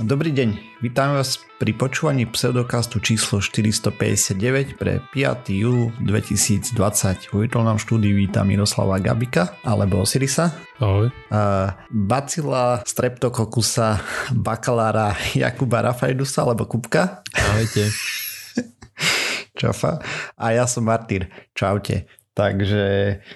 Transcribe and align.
Dobrý 0.00 0.32
deň, 0.32 0.80
vítam 0.80 1.12
vás 1.12 1.44
pri 1.60 1.76
počúvaní 1.76 2.24
pseudokastu 2.24 3.04
číslo 3.04 3.44
459 3.44 4.80
pre 4.80 5.04
5. 5.12 5.52
júl 5.52 5.92
2020. 6.00 6.72
V 7.28 7.34
virtuálnom 7.36 7.76
štúdiu 7.76 8.16
vítam 8.16 8.48
Miroslava 8.48 8.96
Gabika 8.96 9.60
alebo 9.60 10.00
Osirisa. 10.00 10.56
Ahoj. 10.80 11.12
Uh, 11.28 11.76
Bacila 11.92 12.80
streptokokusa 12.80 14.00
bakalára 14.32 15.12
Jakuba 15.36 15.84
Rafajdusa 15.84 16.48
alebo 16.48 16.64
Kupka. 16.64 17.20
Ahojte. 17.36 17.92
Čafa. 19.60 20.00
A 20.40 20.56
ja 20.56 20.64
som 20.64 20.88
Martyr. 20.88 21.28
Čaute. 21.52 22.08
Takže 22.40 22.84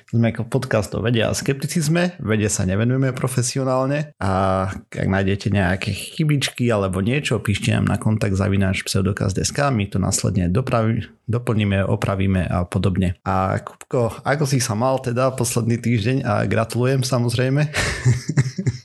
sme 0.09 0.33
ako 0.33 0.49
podcast 0.49 0.89
o 0.97 1.05
vede 1.05 1.21
a 1.21 1.37
skepticizme. 1.37 2.17
Vede 2.25 2.49
sa 2.49 2.65
nevenujeme 2.65 3.13
profesionálne 3.13 4.17
a 4.17 4.65
ak 4.73 5.05
nájdete 5.05 5.53
nejaké 5.53 5.93
chybičky 5.93 6.73
alebo 6.73 7.05
niečo, 7.05 7.37
píšte 7.37 7.69
nám 7.77 7.85
na 7.85 8.01
kontakt 8.01 8.33
zavináč 8.33 8.81
pseudokaz.sk, 8.81 9.61
my 9.77 9.93
to 9.93 10.01
následne 10.01 10.49
dopraví, 10.49 11.05
doplníme, 11.29 11.85
opravíme 11.85 12.49
a 12.49 12.65
podobne. 12.65 13.21
A 13.29 13.61
Kupko, 13.61 14.25
ako 14.25 14.49
si 14.49 14.57
sa 14.57 14.73
mal 14.73 14.97
teda 15.05 15.37
posledný 15.37 15.77
týždeň 15.85 16.17
a 16.25 16.49
gratulujem 16.49 17.05
samozrejme. 17.05 17.61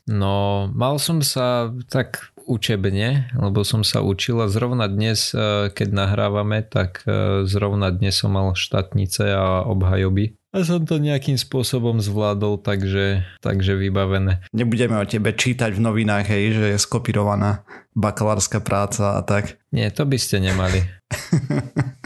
No, 0.09 0.65
mal 0.73 0.97
som 0.97 1.21
sa 1.21 1.69
tak 1.85 2.33
učebne, 2.49 3.29
lebo 3.37 3.61
som 3.61 3.85
sa 3.85 4.01
učil 4.01 4.41
a 4.41 4.49
zrovna 4.49 4.89
dnes, 4.89 5.29
e, 5.37 5.69
keď 5.69 5.87
nahrávame, 5.93 6.65
tak 6.65 7.05
e, 7.05 7.45
zrovna 7.45 7.93
dnes 7.93 8.17
som 8.17 8.33
mal 8.33 8.57
štátnice 8.57 9.29
a 9.29 9.61
obhajoby. 9.69 10.33
A 10.49 10.65
som 10.65 10.81
to 10.81 10.97
nejakým 10.97 11.37
spôsobom 11.37 12.01
zvládol, 12.01 12.57
takže, 12.65 13.21
takže 13.37 13.77
vybavené. 13.77 14.41
Nebudeme 14.49 14.97
o 14.97 15.05
tebe 15.05 15.37
čítať 15.37 15.77
v 15.77 15.83
novinách, 15.85 16.25
hej, 16.33 16.57
že 16.57 16.65
je 16.73 16.77
skopirovaná 16.81 17.61
bakalárska 17.93 18.57
práca 18.57 19.13
a 19.13 19.21
tak. 19.21 19.61
Nie, 19.69 19.93
to 19.93 20.09
by 20.09 20.17
ste 20.17 20.41
nemali. 20.41 20.81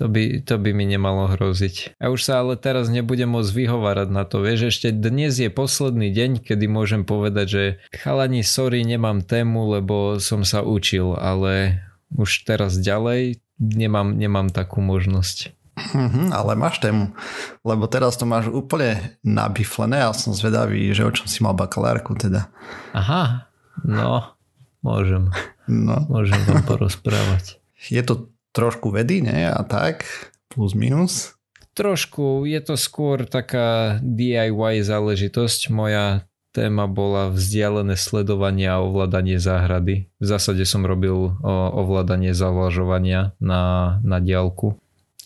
To 0.00 0.08
by, 0.08 0.40
to 0.40 0.56
by 0.56 0.72
mi 0.72 0.88
nemalo 0.88 1.28
hroziť. 1.28 2.00
A 2.00 2.08
už 2.08 2.24
sa 2.24 2.40
ale 2.40 2.56
teraz 2.56 2.88
nebudem 2.88 3.36
môcť 3.36 3.52
vyhovárať 3.52 4.08
na 4.08 4.24
to. 4.24 4.40
Vieš, 4.40 4.72
ešte 4.72 4.96
dnes 4.96 5.36
je 5.36 5.52
posledný 5.52 6.08
deň, 6.08 6.40
kedy 6.40 6.64
môžem 6.72 7.04
povedať, 7.04 7.46
že 7.52 7.62
chalani, 7.92 8.40
sorry, 8.40 8.80
nemám 8.80 9.20
tému, 9.20 9.76
lebo 9.76 10.16
som 10.16 10.40
sa 10.40 10.64
učil, 10.64 11.20
ale 11.20 11.84
už 12.16 12.48
teraz 12.48 12.80
ďalej 12.80 13.44
nemám, 13.60 14.16
nemám 14.16 14.48
takú 14.48 14.80
možnosť. 14.80 15.52
Mm-hmm, 15.76 16.32
ale 16.32 16.56
máš 16.56 16.80
tému, 16.80 17.12
lebo 17.60 17.84
teraz 17.84 18.16
to 18.16 18.24
máš 18.24 18.48
úplne 18.48 19.20
nabiflené 19.20 20.00
a 20.00 20.16
som 20.16 20.32
zvedavý, 20.32 20.92
že 20.96 21.04
o 21.04 21.12
čom 21.12 21.28
si 21.28 21.44
mal 21.44 21.52
bakalárku 21.52 22.16
teda. 22.16 22.48
Aha, 22.96 23.52
no, 23.84 24.32
môžem. 24.80 25.28
No. 25.68 26.08
Môžem 26.08 26.40
vám 26.48 26.64
porozprávať. 26.64 27.60
Je 27.92 28.00
to 28.00 28.32
trošku 28.52 28.90
vedy, 28.94 29.22
ne? 29.22 29.50
A 29.50 29.60
tak, 29.66 30.04
plus 30.50 30.74
minus. 30.74 31.38
Trošku, 31.74 32.44
je 32.44 32.60
to 32.60 32.74
skôr 32.74 33.24
taká 33.24 34.02
DIY 34.02 34.82
záležitosť. 34.82 35.70
Moja 35.70 36.26
téma 36.50 36.90
bola 36.90 37.30
vzdialené 37.30 37.94
sledovanie 37.94 38.66
a 38.66 38.82
ovládanie 38.82 39.38
záhrady. 39.38 40.10
V 40.18 40.24
zásade 40.26 40.66
som 40.66 40.82
robil 40.82 41.38
ovládanie 41.46 42.34
zavlažovania 42.34 43.38
na, 43.38 43.96
na 44.02 44.18
diálku. 44.18 44.76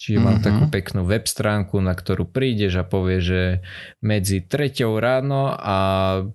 Čiže 0.05 0.21
mám 0.21 0.37
mm-hmm. 0.37 0.45
takú 0.45 0.65
peknú 0.69 1.03
web 1.09 1.25
stránku, 1.25 1.81
na 1.81 1.97
ktorú 1.97 2.29
prídeš 2.29 2.77
a 2.77 2.85
povie, 2.85 3.25
že 3.25 3.41
medzi 4.05 4.45
3 4.45 4.85
ráno 5.01 5.57
a 5.57 5.79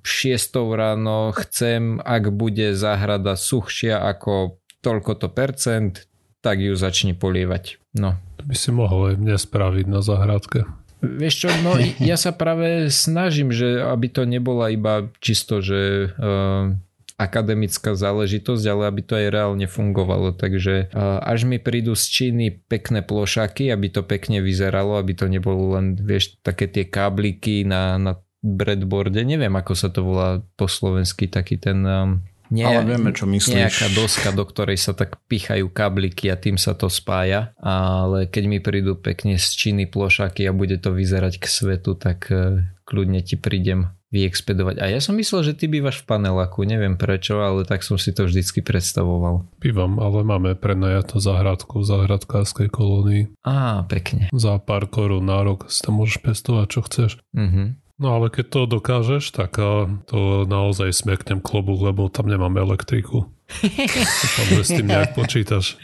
6 0.01 0.57
ráno 0.73 1.29
chcem, 1.37 2.01
ak 2.01 2.33
bude 2.33 2.73
záhrada 2.73 3.37
suchšia 3.37 4.01
ako 4.01 4.57
toľko 4.81 5.11
to 5.21 5.27
percent, 5.29 6.08
tak 6.39 6.63
ju 6.63 6.73
začni 6.75 7.15
polievať. 7.15 7.79
No. 7.95 8.15
To 8.39 8.43
by 8.47 8.55
si 8.55 8.69
mohol 8.71 9.13
aj 9.13 9.15
mne 9.19 9.35
spraviť 9.35 9.85
na 9.87 9.99
záhradke. 9.99 10.63
Vieš 10.99 11.47
čo, 11.47 11.49
no 11.63 11.79
ja 12.03 12.19
sa 12.19 12.35
práve 12.35 12.91
snažím, 12.91 13.55
že 13.55 13.79
aby 13.79 14.11
to 14.11 14.27
nebola 14.27 14.67
iba 14.67 15.07
čisto, 15.23 15.63
že 15.63 16.11
uh, 16.11 16.75
akademická 17.15 17.95
záležitosť, 17.95 18.63
ale 18.67 18.83
aby 18.87 19.01
to 19.03 19.15
aj 19.15 19.27
reálne 19.31 19.67
fungovalo. 19.67 20.35
Takže 20.35 20.91
uh, 20.91 21.23
až 21.23 21.47
mi 21.47 21.55
prídu 21.59 21.95
z 21.95 22.03
Číny 22.07 22.45
pekné 22.67 22.99
plošaky, 23.03 23.71
aby 23.71 23.87
to 23.91 24.03
pekne 24.03 24.43
vyzeralo, 24.43 24.99
aby 24.99 25.15
to 25.15 25.31
nebolo 25.31 25.79
len, 25.79 25.95
vieš, 25.99 26.35
také 26.43 26.67
tie 26.67 26.87
kábliky 26.87 27.63
na, 27.63 27.95
na 27.95 28.19
breadboarde, 28.39 29.19
neviem 29.27 29.51
ako 29.51 29.73
sa 29.75 29.91
to 29.91 29.99
volá 30.03 30.39
po 30.55 30.71
slovensky, 30.71 31.27
taký 31.27 31.59
ten 31.59 31.83
um, 31.83 32.23
nie, 32.49 32.65
ale 32.65 32.85
vieme, 32.85 33.13
čo 33.13 33.29
myslíš. 33.29 33.55
Nejaká 33.55 33.87
doska, 33.93 34.29
do 34.33 34.43
ktorej 34.45 34.81
sa 34.81 34.97
tak 34.97 35.21
pichajú 35.29 35.69
kabliky 35.69 36.33
a 36.33 36.35
tým 36.35 36.57
sa 36.57 36.73
to 36.73 36.89
spája. 36.89 37.53
Ale 37.61 38.25
keď 38.25 38.43
mi 38.49 38.57
prídu 38.57 38.97
pekne 38.97 39.37
z 39.37 39.47
činy 39.53 39.85
plošaky 39.85 40.49
a 40.49 40.51
bude 40.51 40.81
to 40.81 40.89
vyzerať 40.89 41.37
k 41.37 41.45
svetu, 41.45 41.93
tak 41.93 42.29
e, 42.33 42.65
kľudne 42.89 43.21
ti 43.21 43.37
prídem 43.37 43.93
vyexpedovať. 44.09 44.81
A 44.81 44.89
ja 44.89 44.97
som 44.97 45.13
myslel, 45.21 45.53
že 45.53 45.53
ty 45.53 45.69
bývaš 45.69 46.01
v 46.01 46.09
paneláku, 46.09 46.65
neviem 46.65 46.97
prečo, 46.97 47.37
ale 47.45 47.61
tak 47.61 47.85
som 47.85 48.01
si 48.01 48.09
to 48.09 48.25
vždycky 48.25 48.65
predstavoval. 48.65 49.45
Bývam, 49.61 50.01
ale 50.01 50.25
máme 50.25 50.57
prenajatú 50.57 51.21
záhradku 51.21 51.85
v 51.85 51.89
záhradkárskej 51.93 52.73
kolónii. 52.73 53.23
Á, 53.45 53.85
pekne. 53.85 54.33
Za 54.33 54.57
pár 54.57 54.89
korún 54.89 55.29
na 55.29 55.45
rok 55.45 55.69
si 55.69 55.85
tam 55.85 56.01
môžeš 56.01 56.25
pestovať, 56.25 56.67
čo 56.73 56.79
chceš. 56.89 57.11
Mhm. 57.37 57.88
No 57.99 58.15
ale 58.15 58.31
keď 58.31 58.45
to 58.47 58.61
dokážeš, 58.79 59.35
tak 59.35 59.59
to 60.07 60.47
naozaj 60.47 60.95
smeknem 60.95 61.43
klobúk, 61.43 61.83
lebo 61.83 62.07
tam 62.07 62.31
nemám 62.31 62.55
elektriku. 62.55 63.27
Dúfam, 64.23 64.47
že 64.55 64.63
s 64.63 64.71
tým 64.71 64.87
nejak 64.87 65.17
počítaš. 65.17 65.75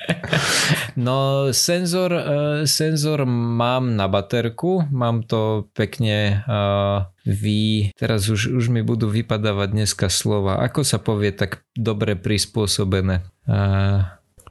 No 0.96 1.50
senzor, 1.52 2.14
uh, 2.14 2.24
senzor 2.64 3.26
mám 3.28 4.00
na 4.00 4.06
baterku, 4.06 4.86
mám 4.94 5.26
to 5.26 5.68
pekne 5.74 6.46
uh, 6.46 7.10
vy, 7.26 7.92
teraz 7.98 8.30
už, 8.30 8.54
už 8.54 8.70
mi 8.70 8.86
budú 8.86 9.10
vypadávať 9.10 9.76
dneska 9.76 10.08
slova. 10.14 10.62
Ako 10.62 10.86
sa 10.86 11.02
povie 11.02 11.34
tak 11.34 11.66
dobre 11.74 12.14
prispôsobené? 12.14 13.26
Uh, 13.50 14.06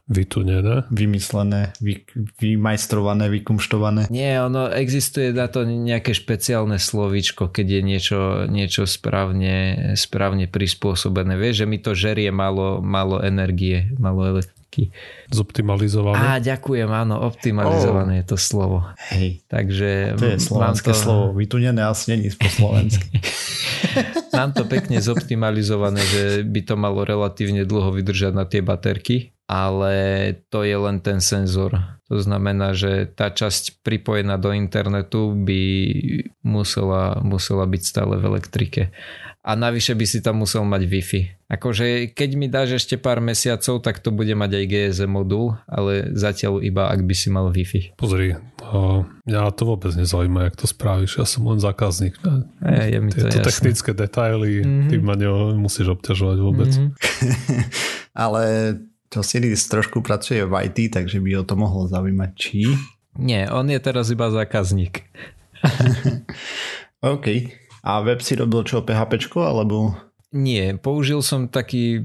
vytunené. 0.05 0.85
Vymyslené, 0.93 1.73
vy, 1.81 2.05
vymajstrované, 2.37 3.25
vykumštované. 3.33 4.05
Nie, 4.13 4.37
ono 4.37 4.69
existuje 4.69 5.33
na 5.33 5.49
to 5.49 5.65
nejaké 5.65 6.13
špeciálne 6.13 6.77
slovíčko, 6.77 7.49
keď 7.49 7.65
je 7.65 7.81
niečo, 7.81 8.21
niečo 8.45 8.85
správne, 8.85 9.91
správne 9.97 10.45
prispôsobené. 10.45 11.33
Vieš, 11.41 11.65
že 11.65 11.69
mi 11.69 11.81
to 11.81 11.97
žerie 11.97 12.29
malo, 12.29 12.85
malo 12.85 13.17
energie, 13.17 13.89
malo 13.97 14.29
elektriky. 14.29 14.93
Zoptimalizované. 15.33 16.21
Á, 16.21 16.37
ďakujem, 16.37 16.89
áno, 16.91 17.25
optimalizované 17.25 18.13
oh. 18.13 18.19
je 18.21 18.25
to 18.29 18.37
slovo. 18.37 18.85
Hej. 19.09 19.41
Takže 19.49 20.21
to 20.21 20.25
je 20.29 20.37
slovenské 20.37 20.93
to... 20.93 21.01
slovo. 21.01 21.25
Vytunené 21.33 21.81
asi 21.81 22.13
není 22.13 22.29
po 22.29 22.45
slovensky. 22.45 23.09
mám 24.37 24.53
to 24.53 24.69
pekne 24.69 25.01
zoptimalizované, 25.01 26.03
že 26.03 26.21
by 26.45 26.61
to 26.61 26.75
malo 26.77 27.01
relatívne 27.01 27.65
dlho 27.65 27.89
vydržať 27.95 28.33
na 28.35 28.45
tie 28.45 28.61
baterky 28.61 29.34
ale 29.45 29.93
to 30.49 30.65
je 30.65 30.77
len 30.77 30.97
ten 31.01 31.21
senzor. 31.21 31.77
To 32.05 32.21
znamená, 32.21 32.77
že 32.77 33.09
tá 33.09 33.33
časť 33.33 33.81
pripojená 33.81 34.37
do 34.37 34.53
internetu 34.53 35.33
by 35.33 35.61
musela, 36.45 37.17
musela 37.25 37.65
byť 37.65 37.81
stále 37.81 38.21
v 38.21 38.27
elektrike. 38.29 38.93
A 39.45 39.53
navyše 39.53 39.93
by 39.93 40.05
si 40.09 40.25
tam 40.25 40.41
musel 40.41 40.65
mať 40.65 40.89
Wi-Fi. 40.89 41.21
Akože 41.53 42.17
keď 42.17 42.29
mi 42.33 42.49
dáš 42.49 42.81
ešte 42.81 42.97
pár 42.97 43.21
mesiacov, 43.21 43.77
tak 43.85 44.01
to 44.01 44.09
bude 44.09 44.33
mať 44.33 44.57
aj 44.57 44.65
GSM 44.65 45.13
modul, 45.13 45.53
ale 45.69 46.09
zatiaľ 46.17 46.65
iba 46.65 46.89
ak 46.89 47.05
by 47.05 47.13
si 47.13 47.29
mal 47.29 47.53
Wi-Fi. 47.53 47.93
Pozri, 47.93 48.33
mňa 49.29 49.53
to 49.53 49.63
vôbec 49.69 49.93
nezaujíma, 49.93 50.49
jak 50.49 50.57
to 50.57 50.65
spravíš, 50.65 51.21
ja 51.21 51.29
som 51.29 51.45
len 51.45 51.61
zákazník. 51.61 52.17
E, 52.65 52.89
je 52.89 52.99
mi 53.01 53.13
to 53.13 53.29
Tieto 53.29 53.45
technické 53.45 53.93
detaily, 53.93 54.65
mm-hmm. 54.65 54.89
ty 54.89 54.95
ma 54.97 55.13
nemusíš 55.13 55.93
obťažovať 55.93 56.37
vôbec. 56.41 56.71
Mm-hmm. 56.73 56.89
ale 58.25 58.41
čo 59.15 59.23
Siris 59.23 59.71
trošku 59.71 60.03
pracuje 60.03 60.43
v 60.43 60.67
IT, 60.67 60.91
takže 60.91 61.23
by 61.23 61.39
ho 61.39 61.43
to 61.47 61.55
mohlo 61.55 61.87
zaujímať, 61.87 62.31
či... 62.35 62.75
Nie, 63.15 63.47
on 63.47 63.71
je 63.71 63.79
teraz 63.79 64.11
iba 64.11 64.27
zákazník. 64.27 65.07
OK. 67.15 67.55
A 67.79 68.03
web 68.03 68.19
si 68.19 68.35
robil 68.35 68.67
čo, 68.67 68.83
PHP 68.83 69.31
alebo... 69.39 69.95
Nie, 70.35 70.75
použil 70.75 71.23
som 71.23 71.47
taký 71.47 72.03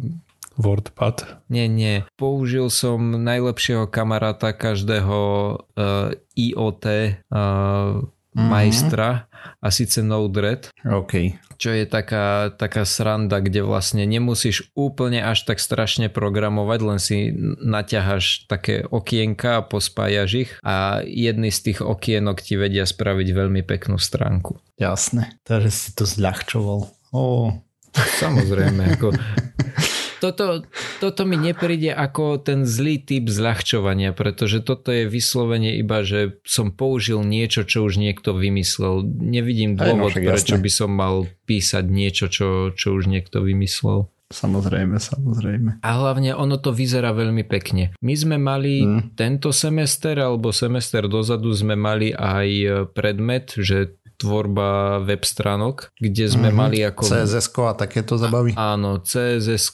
WordPad? 0.54 1.42
Nie, 1.50 1.66
nie. 1.66 2.06
Použil 2.14 2.70
som 2.70 3.00
najlepšieho 3.26 3.90
kamaráta 3.90 4.54
každého 4.54 5.18
uh, 5.58 6.14
IoT 6.38 6.84
uh, 6.86 7.02
mm-hmm. 7.34 8.38
majstra 8.38 9.26
a 9.60 9.68
síce 9.68 10.00
Node-RED. 10.00 10.72
OK. 10.88 11.36
Čo 11.60 11.76
je 11.76 11.84
taká, 11.84 12.48
taká 12.56 12.88
sranda, 12.88 13.44
kde 13.44 13.60
vlastne 13.60 14.08
nemusíš 14.08 14.72
úplne 14.72 15.20
až 15.20 15.44
tak 15.44 15.60
strašne 15.60 16.08
programovať, 16.08 16.78
len 16.80 16.98
si 16.98 17.36
naťaháš 17.60 18.48
také 18.48 18.88
okienka 18.88 19.60
a 19.60 19.66
pospájaš 19.66 20.30
ich 20.48 20.50
a 20.64 21.04
jedny 21.04 21.52
z 21.52 21.70
tých 21.70 21.78
okienok 21.84 22.40
ti 22.40 22.56
vedia 22.56 22.88
spraviť 22.88 23.28
veľmi 23.36 23.60
peknú 23.60 24.00
stránku. 24.00 24.56
Jasné, 24.80 25.36
takže 25.44 25.70
si 25.70 25.88
to 25.92 26.08
zľahčoval. 26.08 26.88
Oh. 27.12 27.52
Samozrejme, 27.90 28.96
ako 28.96 29.10
toto, 30.20 30.62
toto 30.98 31.22
mi 31.24 31.34
nepríde 31.34 31.90
ako 31.90 32.38
ten 32.38 32.62
zlý 32.62 33.00
typ 33.00 33.26
zľahčovania, 33.26 34.12
pretože 34.12 34.60
toto 34.60 34.88
je 34.88 35.04
vyslovene 35.06 35.74
iba, 35.74 36.00
že 36.02 36.38
som 36.44 36.70
použil 36.70 37.20
niečo, 37.20 37.64
čo 37.64 37.82
už 37.82 37.96
niekto 37.96 38.30
vymyslel. 38.32 39.00
Nevidím 39.02 39.74
Aj, 39.74 39.90
no, 39.90 40.04
dôvod, 40.04 40.12
však 40.12 40.22
prečo 40.22 40.54
jasné. 40.54 40.62
by 40.62 40.70
som 40.70 40.90
mal 40.90 41.14
písať 41.42 41.84
niečo, 41.84 42.28
čo, 42.28 42.48
čo 42.70 42.92
už 42.92 43.08
niekto 43.08 43.40
vymyslel. 43.40 44.06
Samozrejme, 44.30 44.94
samozrejme. 44.94 45.82
A 45.82 45.90
hlavne 45.90 46.38
ono 46.38 46.54
to 46.54 46.70
vyzerá 46.70 47.10
veľmi 47.10 47.42
pekne. 47.42 47.90
My 47.98 48.14
sme 48.14 48.38
mali 48.38 48.78
Mm. 48.80 49.18
tento 49.18 49.50
semester 49.50 50.14
alebo 50.14 50.54
semester 50.54 51.10
dozadu 51.10 51.50
sme 51.50 51.74
mali 51.74 52.14
aj 52.14 52.48
predmet, 52.94 53.50
že 53.58 53.98
tvorba 54.20 54.68
web 55.00 55.24
stránok, 55.24 55.88
kde 55.96 56.28
sme 56.28 56.48
Mhm. 56.48 56.54
mali 56.54 56.78
ako... 56.80 57.02
css 57.02 57.48
a 57.56 57.72
takéto 57.74 58.14
zabaví. 58.14 58.52
Áno, 58.54 59.00
CSS, 59.00 59.72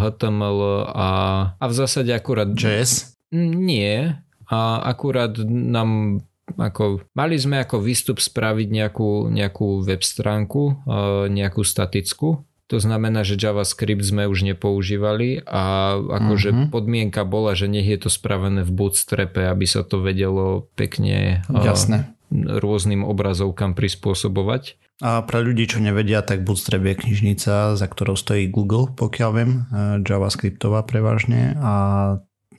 HTML 0.00 0.58
a, 0.88 1.08
a 1.54 1.64
v 1.68 1.74
zásade 1.74 2.10
akurát... 2.10 2.48
JS. 2.50 3.12
Mm, 3.28 3.52
Nie, 3.54 3.96
a 4.44 4.58
akurát 4.82 5.32
nám 5.44 6.20
ako, 6.52 7.00
mali 7.12 7.36
sme 7.36 7.56
ako 7.56 7.80
výstup 7.80 8.18
spraviť 8.18 8.68
nejakú, 8.68 9.30
nejakú 9.30 9.80
web 9.80 10.00
stránku, 10.00 10.84
e, 10.84 11.02
nejakú 11.30 11.62
statickú. 11.62 12.44
To 12.68 12.76
znamená, 12.76 13.20
že 13.20 13.36
JavaScript 13.36 14.00
sme 14.02 14.24
už 14.24 14.44
nepoužívali 14.44 15.44
a 15.44 15.96
akože 15.96 16.50
Mhm. 16.50 16.64
podmienka 16.68 17.24
bola, 17.24 17.52
že 17.52 17.68
nech 17.68 17.84
je 17.86 17.98
to 17.98 18.08
spravené 18.08 18.64
v 18.64 18.72
bootstrape, 18.72 19.44
aby 19.44 19.64
sa 19.64 19.80
to 19.80 20.00
vedelo 20.00 20.68
pekne 20.74 21.44
e, 21.46 21.52
Jasné. 21.54 22.12
Rôznym 22.32 23.04
obrazovkám 23.04 23.76
prispôsobovať. 23.76 24.80
A 25.02 25.20
pre 25.26 25.42
ľudí, 25.42 25.66
čo 25.66 25.82
nevedia, 25.82 26.22
tak 26.22 26.46
Bootstrap 26.46 26.86
je 26.86 26.94
knižnica, 26.94 27.74
za 27.74 27.86
ktorou 27.90 28.14
stojí 28.14 28.48
Google, 28.48 28.88
pokiaľ 28.94 29.30
viem, 29.34 29.50
eh, 29.52 29.98
JavaScriptová 30.00 30.86
prevažne 30.88 31.58
a 31.60 31.74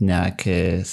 nejaké 0.04 0.84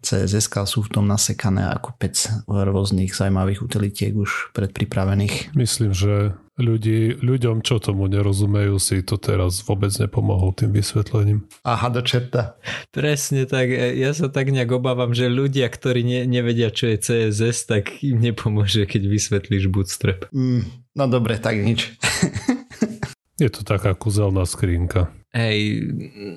CSS 0.00 0.48
sú 0.64 0.86
v 0.86 0.92
tom 0.92 1.04
nasekané 1.04 1.66
ako 1.76 1.92
pec 2.00 2.30
rôznych 2.46 3.12
zaujímavých 3.12 3.60
utilitiek 3.60 4.14
už 4.16 4.54
predpripravených. 4.56 5.52
Myslím, 5.52 5.92
že 5.92 6.38
ľudí, 6.60 7.18
ľuďom, 7.24 7.64
čo 7.64 7.80
tomu 7.80 8.06
nerozumejú, 8.06 8.76
si 8.76 9.00
to 9.00 9.16
teraz 9.16 9.64
vôbec 9.64 9.90
nepomohol 9.96 10.52
tým 10.52 10.70
vysvetlením. 10.70 11.48
Aha, 11.64 11.88
do 11.88 12.04
čerta. 12.04 12.60
Presne 12.92 13.48
tak. 13.48 13.72
E, 13.72 13.96
Ja 13.96 14.12
sa 14.12 14.28
tak 14.28 14.52
nejak 14.52 14.70
obávam, 14.70 15.16
že 15.16 15.32
ľudia, 15.32 15.66
ktorí 15.72 16.04
ne, 16.04 16.20
nevedia, 16.28 16.68
čo 16.70 16.92
je 16.92 17.00
CSS, 17.00 17.66
tak 17.66 18.04
im 18.04 18.20
nepomôže, 18.20 18.84
keď 18.84 19.02
vysvetlíš 19.08 19.72
Bootstrap. 19.72 20.28
Mm, 20.30 20.68
no 20.94 21.04
dobre, 21.08 21.40
tak 21.40 21.58
nič. 21.58 21.90
Je 23.40 23.48
to 23.48 23.64
taká 23.64 23.96
kúzelná 23.96 24.44
skrinka. 24.44 25.08
Hej, 25.30 25.86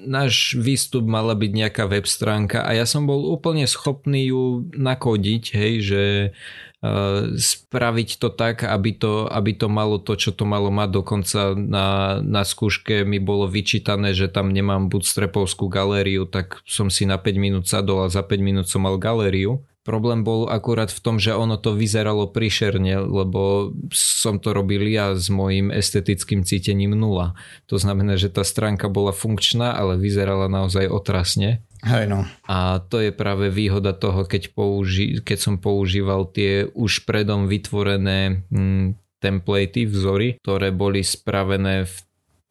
náš 0.05 0.53
výstup 0.53 1.09
mala 1.09 1.33
byť 1.33 1.49
nejaká 1.49 1.89
web 1.89 2.05
stránka 2.05 2.61
a 2.61 2.77
ja 2.77 2.85
som 2.85 3.09
bol 3.09 3.25
úplne 3.25 3.65
schopný 3.65 4.29
ju 4.29 4.69
nakodiť, 4.69 5.43
hej, 5.49 5.73
že 5.81 6.03
uh, 6.29 7.33
spraviť 7.33 8.09
to 8.21 8.29
tak, 8.29 8.61
aby 8.61 8.93
to, 8.93 9.25
aby 9.25 9.57
to 9.57 9.65
malo 9.65 9.97
to, 9.97 10.13
čo 10.13 10.29
to 10.29 10.45
malo 10.45 10.69
mať. 10.69 10.93
Dokonca 10.93 11.57
na, 11.57 12.21
na 12.21 12.45
skúške 12.45 13.01
mi 13.01 13.17
bolo 13.17 13.49
vyčítané, 13.49 14.13
že 14.13 14.29
tam 14.29 14.53
nemám 14.53 14.93
bootstrapovskú 14.93 15.73
galériu, 15.73 16.29
tak 16.29 16.61
som 16.69 16.93
si 16.93 17.09
na 17.09 17.17
5 17.17 17.33
minút 17.41 17.65
sadol 17.65 18.05
a 18.05 18.13
za 18.13 18.21
5 18.21 18.45
minút 18.45 18.69
som 18.69 18.85
mal 18.85 19.01
galériu. 19.01 19.65
Problém 19.83 20.23
bol 20.23 20.47
akurát 20.47 20.87
v 20.87 21.03
tom, 21.03 21.19
že 21.19 21.35
ono 21.35 21.59
to 21.59 21.75
vyzeralo 21.75 22.31
príšerne, 22.31 23.03
lebo 23.03 23.75
som 23.91 24.39
to 24.39 24.55
robil 24.55 24.79
ja 24.87 25.11
s 25.11 25.27
mojim 25.27 25.75
estetickým 25.75 26.47
cítením 26.47 26.95
nula. 26.95 27.35
To 27.67 27.75
znamená, 27.75 28.15
že 28.15 28.31
tá 28.31 28.47
stránka 28.47 28.87
bola 28.87 29.11
funkčná, 29.11 29.75
ale 29.75 29.99
vyzerala 29.99 30.47
naozaj 30.47 30.87
otrasne. 30.87 31.67
Hej 31.83 32.07
no. 32.07 32.23
A 32.47 32.79
to 32.79 33.03
je 33.03 33.11
práve 33.11 33.51
výhoda 33.51 33.91
toho, 33.91 34.23
keď, 34.23 34.55
použi- 34.55 35.19
keď 35.19 35.37
som 35.37 35.55
používal 35.59 36.31
tie 36.31 36.63
už 36.71 37.03
predom 37.03 37.51
vytvorené 37.51 38.47
hm, 38.47 38.95
templatey, 39.19 39.83
vzory, 39.83 40.39
ktoré 40.39 40.71
boli 40.71 41.03
spravené 41.03 41.83
v 41.83 41.95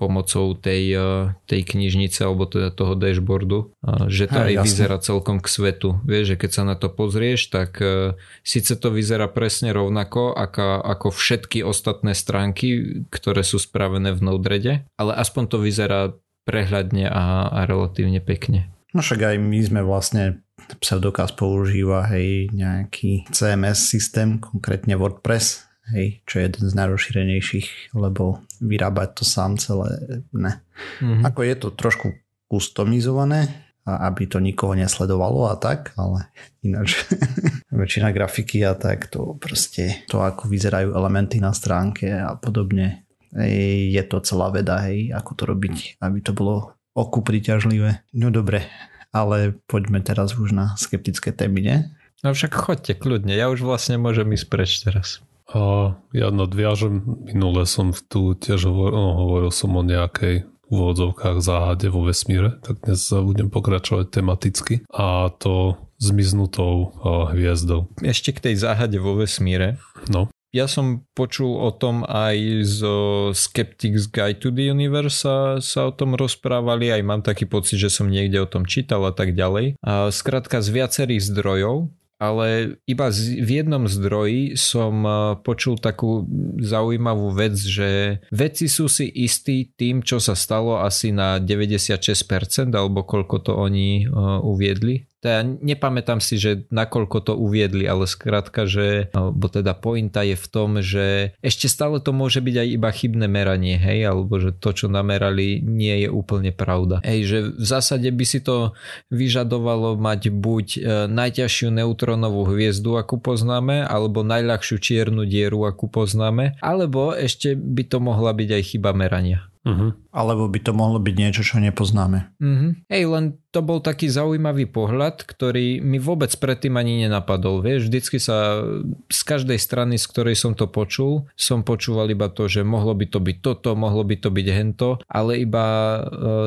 pomocou 0.03 0.59
tej, 0.59 0.83
eh, 0.99 1.31
tej 1.47 1.63
knižnice 1.63 2.27
alebo 2.27 2.51
teda 2.51 2.75
toho 2.75 2.99
dashboardu, 2.99 3.71
a 3.87 4.11
že 4.11 4.27
to 4.27 4.43
Hej, 4.43 4.47
aj 4.51 4.53
jasne. 4.59 4.67
vyzerá 4.67 4.97
celkom 4.99 5.39
k 5.39 5.47
svetu. 5.47 5.89
Vieš, 6.03 6.35
že 6.35 6.37
keď 6.43 6.51
sa 6.51 6.63
na 6.67 6.75
to 6.75 6.91
pozrieš, 6.91 7.55
tak 7.55 7.79
eh, 7.79 8.19
síce 8.43 8.75
to 8.75 8.91
vyzerá 8.91 9.31
presne 9.31 9.71
rovnako 9.71 10.35
ako, 10.35 10.83
ako 10.83 11.09
všetky 11.15 11.63
ostatné 11.63 12.19
stránky, 12.19 13.03
ktoré 13.15 13.47
sú 13.47 13.63
spravené 13.63 14.11
v 14.11 14.21
Node-REDe, 14.27 14.75
ale 14.99 15.13
aspoň 15.15 15.43
to 15.47 15.59
vyzerá 15.63 16.11
prehľadne 16.43 17.07
a, 17.07 17.47
a 17.55 17.61
relatívne 17.71 18.19
pekne. 18.19 18.75
No 18.93 19.01
však 19.01 19.23
aj 19.23 19.37
my 19.39 19.61
sme 19.63 19.81
vlastne 19.87 20.43
Pseudokaz 20.63 21.35
používa 21.35 22.07
hej 22.13 22.49
nejaký 22.55 23.27
CMS 23.35 23.89
systém, 23.89 24.39
konkrétne 24.39 24.95
WordPress, 24.95 25.72
hej, 25.93 26.25
čo 26.27 26.41
je 26.41 26.45
jeden 26.49 26.65
z 26.69 26.75
najrozšírenejších, 26.75 27.95
lebo 27.97 28.43
vyrábať 28.59 29.09
to 29.21 29.25
sám 29.29 29.61
celé 29.61 30.21
ne. 30.33 30.59
Mhm. 31.05 31.23
Ako 31.29 31.41
je 31.45 31.55
to 31.57 31.69
trošku 31.73 32.17
customizované, 32.49 33.49
aby 33.83 34.31
to 34.31 34.39
nikoho 34.39 34.79
nesledovalo 34.79 35.51
a 35.51 35.57
tak, 35.59 35.91
ale 35.99 36.31
ináč 36.63 37.03
väčšina 37.73 38.15
grafiky 38.15 38.63
a 38.63 38.79
tak 38.79 39.11
to 39.11 39.35
proste 39.41 40.07
to 40.07 40.23
ako 40.23 40.47
vyzerajú 40.47 40.95
elementy 40.95 41.43
na 41.43 41.51
stránke 41.51 42.13
a 42.13 42.39
podobne 42.39 43.03
je 43.33 44.03
to 44.05 44.21
celá 44.21 44.53
veda, 44.53 44.85
hej, 44.85 45.09
ako 45.09 45.31
to 45.33 45.43
robiť, 45.49 45.77
aby 46.05 46.21
to 46.21 46.37
bolo 46.37 46.77
oku 46.93 47.25
priťažlivé. 47.25 48.05
No 48.13 48.29
dobre, 48.29 48.69
ale 49.09 49.57
poďme 49.65 50.05
teraz 50.05 50.37
už 50.37 50.53
na 50.53 50.77
skeptické 50.77 51.33
témy, 51.33 51.65
ne? 51.65 51.77
No 52.21 52.37
však 52.37 52.53
chodte 52.53 52.93
kľudne, 52.93 53.33
ja 53.33 53.49
už 53.49 53.65
vlastne 53.65 53.97
môžem 53.97 54.29
ísť 54.37 54.47
preč 54.53 54.71
teraz. 54.85 55.25
A 55.53 55.97
ja 56.17 56.29
nadviažem, 56.33 57.05
minule 57.29 57.69
som 57.69 57.93
tu 57.93 58.33
tiež 58.33 58.73
hovoril, 58.73 58.97
no, 58.97 59.13
hovoril 59.21 59.53
som 59.53 59.77
o 59.77 59.85
nejakej 59.85 60.49
v 60.49 60.69
úvodzovkách 60.73 61.45
záhade 61.45 61.93
vo 61.93 62.09
vesmíre, 62.09 62.57
tak 62.65 62.81
dnes 62.89 63.05
budem 63.13 63.53
pokračovať 63.53 64.09
tematicky 64.09 64.75
a 64.89 65.29
to 65.29 65.77
zmiznutou 66.01 66.97
a, 67.05 67.29
hviezdou. 67.29 67.93
Ešte 68.01 68.33
k 68.33 68.51
tej 68.51 68.55
záhade 68.57 68.97
vo 68.97 69.13
vesmíre. 69.21 69.77
No, 70.09 70.33
Ja 70.53 70.69
som 70.69 71.09
počul 71.17 71.49
o 71.49 71.73
tom 71.73 72.05
aj 72.05 72.37
zo 72.69 72.97
Skeptics 73.33 74.05
Guide 74.13 74.37
to 74.37 74.53
the 74.53 74.69
Universe 74.69 75.25
sa, 75.25 75.37
sa 75.65 75.89
o 75.89 75.97
tom 75.97 76.13
rozprávali, 76.13 76.93
aj 76.93 77.03
mám 77.09 77.25
taký 77.25 77.49
pocit, 77.49 77.81
že 77.81 77.89
som 77.89 78.13
niekde 78.13 78.37
o 78.37 78.45
tom 78.45 78.69
čítal 78.69 79.01
a 79.09 79.17
tak 79.17 79.33
ďalej. 79.33 79.81
A 79.81 80.13
skrátka 80.13 80.61
z 80.61 80.69
viacerých 80.77 81.25
zdrojov, 81.25 81.89
ale 82.23 82.79
iba 82.87 83.11
z, 83.11 83.43
v 83.43 83.51
jednom 83.59 83.91
zdroji 83.91 84.55
som 84.55 85.03
eh, 85.03 85.15
počul 85.43 85.83
takú 85.83 86.23
zaujímavú 86.63 87.35
vec, 87.35 87.59
že 87.59 88.23
vedci 88.31 88.71
sú 88.71 88.87
si 88.87 89.11
istí 89.11 89.75
tým, 89.75 90.07
čo 90.07 90.23
sa 90.23 90.39
stalo 90.39 90.79
asi 90.79 91.11
na 91.11 91.43
96% 91.43 92.71
alebo 92.71 93.03
koľko 93.03 93.37
to 93.43 93.53
oni 93.59 94.07
uh, 94.07 94.39
uviedli. 94.39 95.12
Teda 95.23 95.47
nepamätám 95.47 96.19
si, 96.19 96.35
že 96.35 96.67
nakoľko 96.75 97.19
to 97.23 97.33
uviedli, 97.39 97.87
ale 97.87 98.11
skrátka, 98.11 98.67
že, 98.67 99.07
bo 99.15 99.47
teda 99.47 99.79
pointa 99.79 100.27
je 100.27 100.35
v 100.35 100.47
tom, 100.51 100.83
že 100.83 101.39
ešte 101.39 101.71
stále 101.71 102.03
to 102.03 102.11
môže 102.11 102.43
byť 102.43 102.57
aj 102.59 102.69
iba 102.75 102.91
chybné 102.91 103.31
meranie, 103.31 103.79
hej, 103.79 104.11
alebo 104.11 104.43
že 104.43 104.51
to, 104.51 104.75
čo 104.75 104.91
namerali, 104.91 105.63
nie 105.63 106.03
je 106.03 106.09
úplne 106.11 106.51
pravda. 106.51 106.99
Hej, 107.07 107.21
že 107.23 107.39
v 107.55 107.67
zásade 107.71 108.11
by 108.11 108.25
si 108.27 108.43
to 108.43 108.75
vyžadovalo 109.15 109.95
mať 109.95 110.35
buď 110.35 110.67
e, 110.75 110.81
najťažšiu 111.07 111.71
neutrónovú 111.71 112.43
hviezdu, 112.51 112.99
akú 112.99 113.23
poznáme, 113.23 113.87
alebo 113.87 114.27
najľahšiu 114.27 114.83
čiernu 114.83 115.23
dieru, 115.23 115.63
akú 115.71 115.87
poznáme, 115.87 116.59
alebo 116.59 117.15
ešte 117.15 117.55
by 117.55 117.87
to 117.87 118.03
mohla 118.03 118.35
byť 118.35 118.49
aj 118.59 118.63
chyba 118.75 118.91
merania. 118.91 119.52
Uh-huh. 119.63 119.95
Alebo 120.11 120.51
by 120.51 120.59
to 120.59 120.75
mohlo 120.75 120.99
byť 120.99 121.15
niečo, 121.15 121.43
čo 121.47 121.63
nepoznáme. 121.63 122.35
Mhm. 122.43 122.91
Hej, 122.91 123.05
len 123.07 123.25
to 123.55 123.63
bol 123.63 123.79
taký 123.79 124.11
zaujímavý 124.11 124.67
pohľad, 124.67 125.23
ktorý 125.23 125.79
mi 125.79 126.03
vôbec 126.03 126.35
predtým 126.35 126.75
ani 126.75 127.07
nenapadol. 127.07 127.63
Vieš, 127.63 127.87
vždycky 127.87 128.19
sa 128.19 128.65
z 129.07 129.21
každej 129.23 129.61
strany, 129.61 130.01
z 130.01 130.09
ktorej 130.09 130.35
som 130.41 130.57
to 130.57 130.67
počul, 130.67 131.31
som 131.39 131.63
počúval 131.63 132.11
iba 132.11 132.27
to, 132.33 132.49
že 132.49 132.67
mohlo 132.67 132.97
by 132.97 133.07
to 133.07 133.21
byť 133.23 133.39
toto, 133.45 133.77
mohlo 133.79 134.03
by 134.03 134.17
to 134.19 134.33
byť 134.33 134.47
hento, 134.51 134.91
ale 135.07 135.45
iba 135.45 135.67
e, 135.69 136.01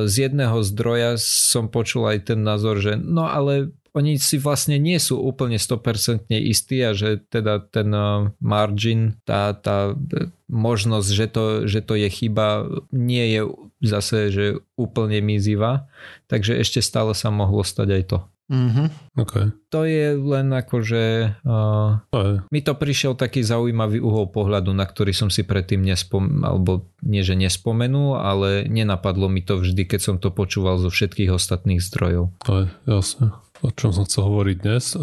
z 0.10 0.27
jedného 0.27 0.60
zdroja 0.65 1.15
som 1.22 1.69
počul 1.69 2.10
aj 2.10 2.34
ten 2.34 2.41
názor, 2.41 2.81
že 2.81 2.98
no 2.98 3.29
ale 3.29 3.72
oni 3.95 4.19
si 4.19 4.35
vlastne 4.35 4.75
nie 4.75 4.99
sú 4.99 5.15
úplne 5.23 5.55
100% 5.55 6.27
istí 6.35 6.83
a 6.83 6.91
že 6.91 7.23
teda 7.31 7.63
ten 7.63 7.89
eh, 7.95 8.29
margin, 8.43 9.15
tá, 9.23 9.55
tá 9.55 9.95
eh, 9.95 10.27
možnosť, 10.51 11.09
že 11.09 11.25
to, 11.31 11.43
že 11.65 11.79
to 11.79 11.95
je 11.95 12.11
chyba, 12.11 12.67
nie 12.91 13.39
je 13.39 13.41
zase 13.81 14.29
že 14.35 14.45
úplne 14.75 15.23
mizivá, 15.23 15.87
takže 16.27 16.59
ešte 16.59 16.83
stále 16.83 17.15
sa 17.15 17.31
mohlo 17.31 17.63
stať 17.63 17.89
aj 17.89 18.03
to. 18.11 18.19
Mhm. 18.45 19.17
OK. 19.17 19.33
To 19.73 19.75
to 19.75 19.83
je 19.83 20.15
len 20.15 20.53
akože... 20.55 21.03
Uh, 21.43 21.99
mi 22.47 22.63
to 22.63 22.79
prišiel 22.79 23.11
taký 23.17 23.43
zaujímavý 23.43 23.99
uhol 23.99 24.31
pohľadu, 24.31 24.71
na 24.71 24.87
ktorý 24.87 25.11
som 25.11 25.27
si 25.27 25.43
predtým 25.43 25.83
nespom... 25.83 26.45
alebo 26.47 26.87
nie, 27.03 27.25
že 27.25 27.35
nespomenul, 27.35 28.15
ale 28.15 28.69
nenapadlo 28.71 29.27
mi 29.27 29.43
to 29.43 29.59
vždy, 29.59 29.83
keď 29.83 29.99
som 29.99 30.15
to 30.15 30.31
počúval 30.31 30.79
zo 30.79 30.87
všetkých 30.87 31.33
ostatných 31.33 31.83
zdrojov. 31.83 32.31
Aj, 32.47 32.71
jasne 32.87 33.35
o 33.65 33.74
čom 33.74 33.89
som 33.89 34.05
chcel 34.05 34.29
hovoriť 34.29 34.57
dnes. 34.62 34.93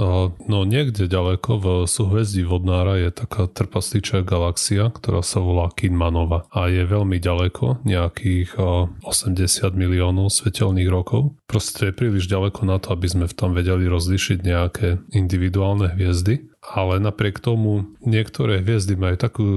No 0.47 0.63
niekde 0.63 1.11
ďaleko 1.11 1.51
v 1.59 1.67
súhvezdí 1.91 2.47
Vodnára 2.47 3.03
je 3.03 3.11
taká 3.11 3.51
trpasličia 3.51 4.23
galaxia, 4.23 4.95
ktorá 4.95 5.27
sa 5.27 5.43
volá 5.43 5.67
Kinmanova 5.75 6.47
a 6.55 6.71
je 6.71 6.87
veľmi 6.87 7.19
ďaleko, 7.19 7.83
nejakých 7.83 8.55
80 9.03 9.75
miliónov 9.75 10.31
svetelných 10.31 10.87
rokov. 10.87 11.35
Proste 11.51 11.91
je 11.91 11.99
príliš 11.99 12.31
ďaleko 12.31 12.63
na 12.63 12.79
to, 12.79 12.95
aby 12.95 13.11
sme 13.11 13.27
v 13.27 13.35
tom 13.35 13.51
vedeli 13.51 13.91
rozlišiť 13.91 14.39
nejaké 14.47 15.03
individuálne 15.11 15.91
hviezdy 15.91 16.53
ale 16.63 17.03
napriek 17.03 17.43
tomu 17.43 17.91
niektoré 18.07 18.63
hviezdy 18.63 18.95
majú 18.95 19.19
takú, 19.19 19.49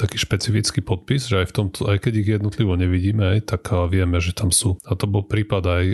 taký 0.00 0.16
špecifický 0.16 0.80
podpis, 0.80 1.28
že 1.28 1.44
aj 1.44 1.52
v 1.52 1.56
tomto, 1.60 1.80
aj 1.92 2.08
keď 2.08 2.12
ich 2.24 2.28
jednotlivo 2.40 2.72
nevidíme, 2.72 3.36
tak 3.44 3.68
vieme, 3.92 4.16
že 4.16 4.32
tam 4.32 4.48
sú. 4.48 4.80
A 4.88 4.96
to 4.96 5.04
bol 5.04 5.28
prípad 5.28 5.62
aj 5.68 5.84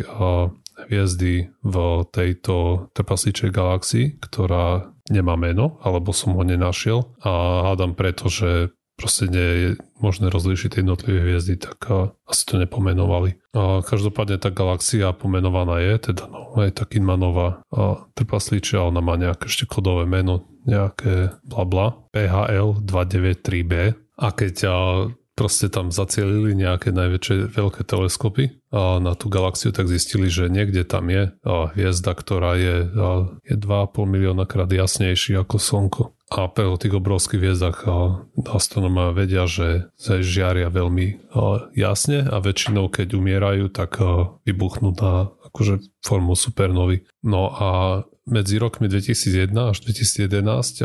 hviezdy 0.86 1.50
v 1.66 1.76
tejto 2.14 2.86
trpasličej 2.94 3.50
galaxii, 3.50 4.22
ktorá 4.22 4.94
nemá 5.10 5.34
meno, 5.40 5.80
alebo 5.82 6.12
som 6.14 6.36
ho 6.36 6.44
nenašiel 6.44 7.16
a 7.24 7.64
hádam 7.72 7.96
preto, 7.96 8.28
že 8.28 8.70
proste 8.98 9.30
nie 9.30 9.50
je 9.62 9.68
možné 10.02 10.26
rozlíšiť 10.26 10.82
jednotlivé 10.82 11.22
hviezdy, 11.22 11.54
tak 11.54 11.86
asi 12.26 12.42
to 12.44 12.58
nepomenovali. 12.58 13.38
A 13.54 13.78
každopádne 13.86 14.42
tá 14.42 14.50
galaxia 14.50 15.14
pomenovaná 15.14 15.78
je, 15.78 16.12
teda 16.12 16.26
no, 16.26 16.58
je 16.58 16.74
tá 16.74 16.82
Kinmanová 16.82 17.62
trpasličia, 18.18 18.82
ona 18.82 18.98
má 18.98 19.14
nejaké 19.14 19.46
ešte 19.46 19.70
kodové 19.70 20.02
meno, 20.02 20.50
nejaké 20.66 21.30
bla 21.46 21.94
PHL 22.10 22.82
293B. 22.82 23.94
A 24.18 24.34
keď 24.34 24.54
proste 25.38 25.70
tam 25.70 25.94
zacielili 25.94 26.58
nejaké 26.58 26.90
najväčšie 26.90 27.54
veľké 27.54 27.86
teleskopy 27.86 28.58
a 28.74 28.98
na 28.98 29.14
tú 29.14 29.30
galaxiu, 29.30 29.70
tak 29.70 29.86
zistili, 29.86 30.26
že 30.26 30.50
niekde 30.50 30.82
tam 30.82 31.06
je 31.06 31.30
hviezda, 31.46 32.10
ktorá 32.18 32.58
je, 32.58 32.90
je 33.46 33.54
2,5 33.54 33.94
milióna 34.02 34.50
krát 34.50 34.66
jasnejší 34.66 35.38
ako 35.38 35.56
Slnko. 35.62 36.04
A 36.28 36.44
pre 36.50 36.68
tých 36.76 36.92
obrovských 36.92 37.40
hviezdach 37.40 37.88
astronómovia 38.52 39.16
vedia, 39.16 39.44
že 39.48 39.88
sa 39.96 40.20
žiaria 40.20 40.68
veľmi 40.68 41.32
jasne 41.72 42.28
a 42.28 42.36
väčšinou, 42.42 42.92
keď 42.92 43.16
umierajú, 43.16 43.72
tak 43.72 43.96
vybuchnú 44.44 44.92
na 45.00 45.32
akože 45.48 45.80
formu 46.04 46.36
supernovy. 46.36 47.08
No 47.24 47.48
a 47.48 47.68
medzi 48.28 48.60
rokmi 48.60 48.92
2001 48.92 49.50
až 49.56 49.80
2011 49.88 50.84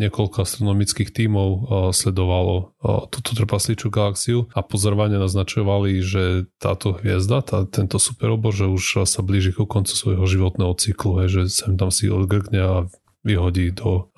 niekoľko 0.00 0.36
astronomických 0.40 1.12
tímov 1.12 1.48
sledovalo 1.92 2.72
túto 3.12 3.36
trpasličú 3.36 3.92
galaxiu 3.92 4.48
a 4.56 4.64
pozorovania 4.64 5.20
naznačovali, 5.20 6.00
že 6.00 6.48
táto 6.56 6.96
hviezda, 6.96 7.44
tá, 7.44 7.68
tento 7.68 8.00
superobor, 8.00 8.56
že 8.56 8.64
už 8.64 9.04
sa 9.04 9.20
blíži 9.20 9.52
ku 9.52 9.68
koncu 9.68 9.92
svojho 9.92 10.24
životného 10.24 10.72
cyklu, 10.80 11.28
že 11.28 11.52
sem 11.52 11.76
tam 11.76 11.92
si 11.92 12.08
odgrkne 12.08 12.60
a 12.64 12.74
vyhodí 13.20 13.76
do 13.76 14.08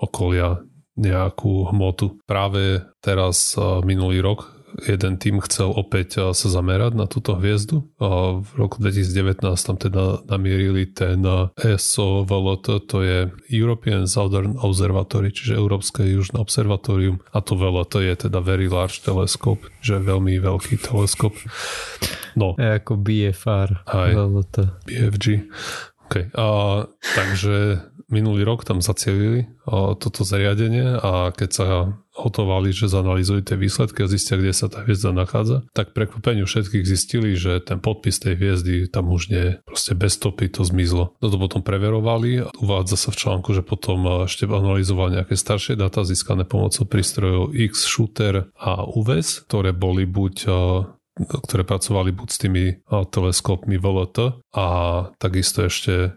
okolia 0.00 0.64
nejakú 0.96 1.68
hmotu. 1.76 2.16
Práve 2.24 2.80
teraz 3.04 3.52
minulý 3.84 4.24
rok 4.24 4.55
jeden 4.84 5.16
tým 5.16 5.40
chcel 5.44 5.72
opäť 5.72 6.20
eh, 6.20 6.34
sa 6.36 6.48
zamerať 6.48 6.92
na 6.98 7.06
túto 7.08 7.34
hviezdu. 7.38 7.86
A 8.02 8.40
v 8.40 8.50
roku 8.56 8.82
2019 8.82 9.42
tam 9.42 9.76
teda 9.76 10.26
namierili 10.28 10.88
ten 10.90 11.22
ESO 11.56 12.28
VLT, 12.28 12.66
to 12.86 12.98
je 13.02 13.18
European 13.50 14.04
Southern 14.06 14.58
Observatory, 14.60 15.32
čiže 15.32 15.56
Európske 15.56 16.04
južné 16.04 16.38
observatórium 16.38 17.22
a 17.32 17.40
to 17.40 17.56
VLT 17.56 17.94
je 18.12 18.14
teda 18.28 18.38
Very 18.44 18.68
Large 18.68 19.02
Telescope, 19.02 19.66
že 19.80 19.98
veľmi 19.98 20.38
veľký 20.38 20.78
teleskop. 20.86 21.34
No. 22.36 22.52
Je 22.60 22.68
ako 22.78 23.00
BFR. 23.00 23.70
Aj, 23.88 24.12
VLT. 24.12 24.56
BFG. 24.84 25.26
Okay. 26.06 26.30
A, 26.38 26.84
takže 27.18 27.82
minulý 28.06 28.46
rok 28.46 28.62
tam 28.62 28.78
zacielili 28.78 29.50
toto 29.98 30.22
zariadenie 30.22 30.98
a 31.02 31.34
keď 31.34 31.50
sa 31.50 31.66
hotovali, 32.16 32.72
že 32.72 32.88
zanalizujú 32.88 33.44
tie 33.44 33.60
výsledky 33.60 34.00
a 34.00 34.08
zistia, 34.08 34.40
kde 34.40 34.56
sa 34.56 34.72
tá 34.72 34.80
hviezda 34.86 35.12
nachádza, 35.12 35.68
tak 35.76 35.92
prekvapeniu 35.92 36.48
všetkých 36.48 36.88
zistili, 36.88 37.36
že 37.36 37.60
ten 37.60 37.76
podpis 37.76 38.16
tej 38.16 38.40
hviezdy 38.40 38.88
tam 38.88 39.12
už 39.12 39.28
nie 39.28 39.42
je. 39.42 39.52
Proste 39.68 39.92
bez 39.92 40.16
stopy 40.16 40.48
to 40.48 40.64
zmizlo. 40.64 41.12
Toto 41.20 41.36
potom 41.36 41.60
preverovali 41.60 42.46
a 42.46 42.48
uvádza 42.56 42.96
sa 42.96 43.10
v 43.12 43.20
článku, 43.20 43.52
že 43.52 43.60
potom 43.60 44.24
ešte 44.24 44.48
analyzovali 44.48 45.20
nejaké 45.20 45.36
staršie 45.36 45.76
data 45.76 46.08
získané 46.08 46.48
pomocou 46.48 46.88
prístrojov 46.88 47.52
X-Shooter 47.52 48.48
a 48.56 48.86
UVES, 48.88 49.44
ktoré 49.44 49.76
boli 49.76 50.08
buď 50.08 50.36
ktoré 51.16 51.64
pracovali 51.64 52.12
buď 52.12 52.28
s 52.28 52.40
tými 52.44 52.64
teleskopmi 52.92 53.80
VLT 53.80 54.36
a 54.52 54.66
takisto 55.16 55.64
ešte 55.64 56.12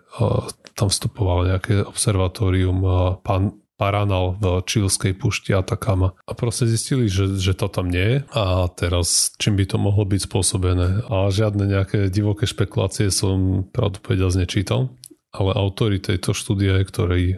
tam 0.79 0.87
vstupovalo 0.87 1.51
nejaké 1.51 1.83
observatórium 1.83 2.79
pan, 3.19 3.59
Paranal 3.79 4.35
v 4.35 4.59
čilskej 4.67 5.15
pušti 5.15 5.55
Atakama. 5.55 6.11
A 6.27 6.35
proste 6.35 6.67
zistili, 6.67 7.07
že, 7.07 7.39
že 7.39 7.55
to 7.55 7.71
tam 7.71 7.87
nie 7.87 8.03
je 8.03 8.17
a 8.35 8.67
teraz 8.75 9.31
čím 9.39 9.55
by 9.55 9.63
to 9.71 9.79
mohlo 9.79 10.03
byť 10.03 10.27
spôsobené. 10.27 11.07
A 11.07 11.31
žiadne 11.31 11.63
nejaké 11.63 12.11
divoké 12.11 12.43
špekulácie 12.43 13.07
som 13.07 13.63
pravdu 13.71 14.03
povedať 14.03 14.43
nečítal 14.43 14.91
ale 15.29 15.53
autori 15.53 16.01
tejto 16.01 16.33
štúdie, 16.33 16.73
ktorí 16.81 17.37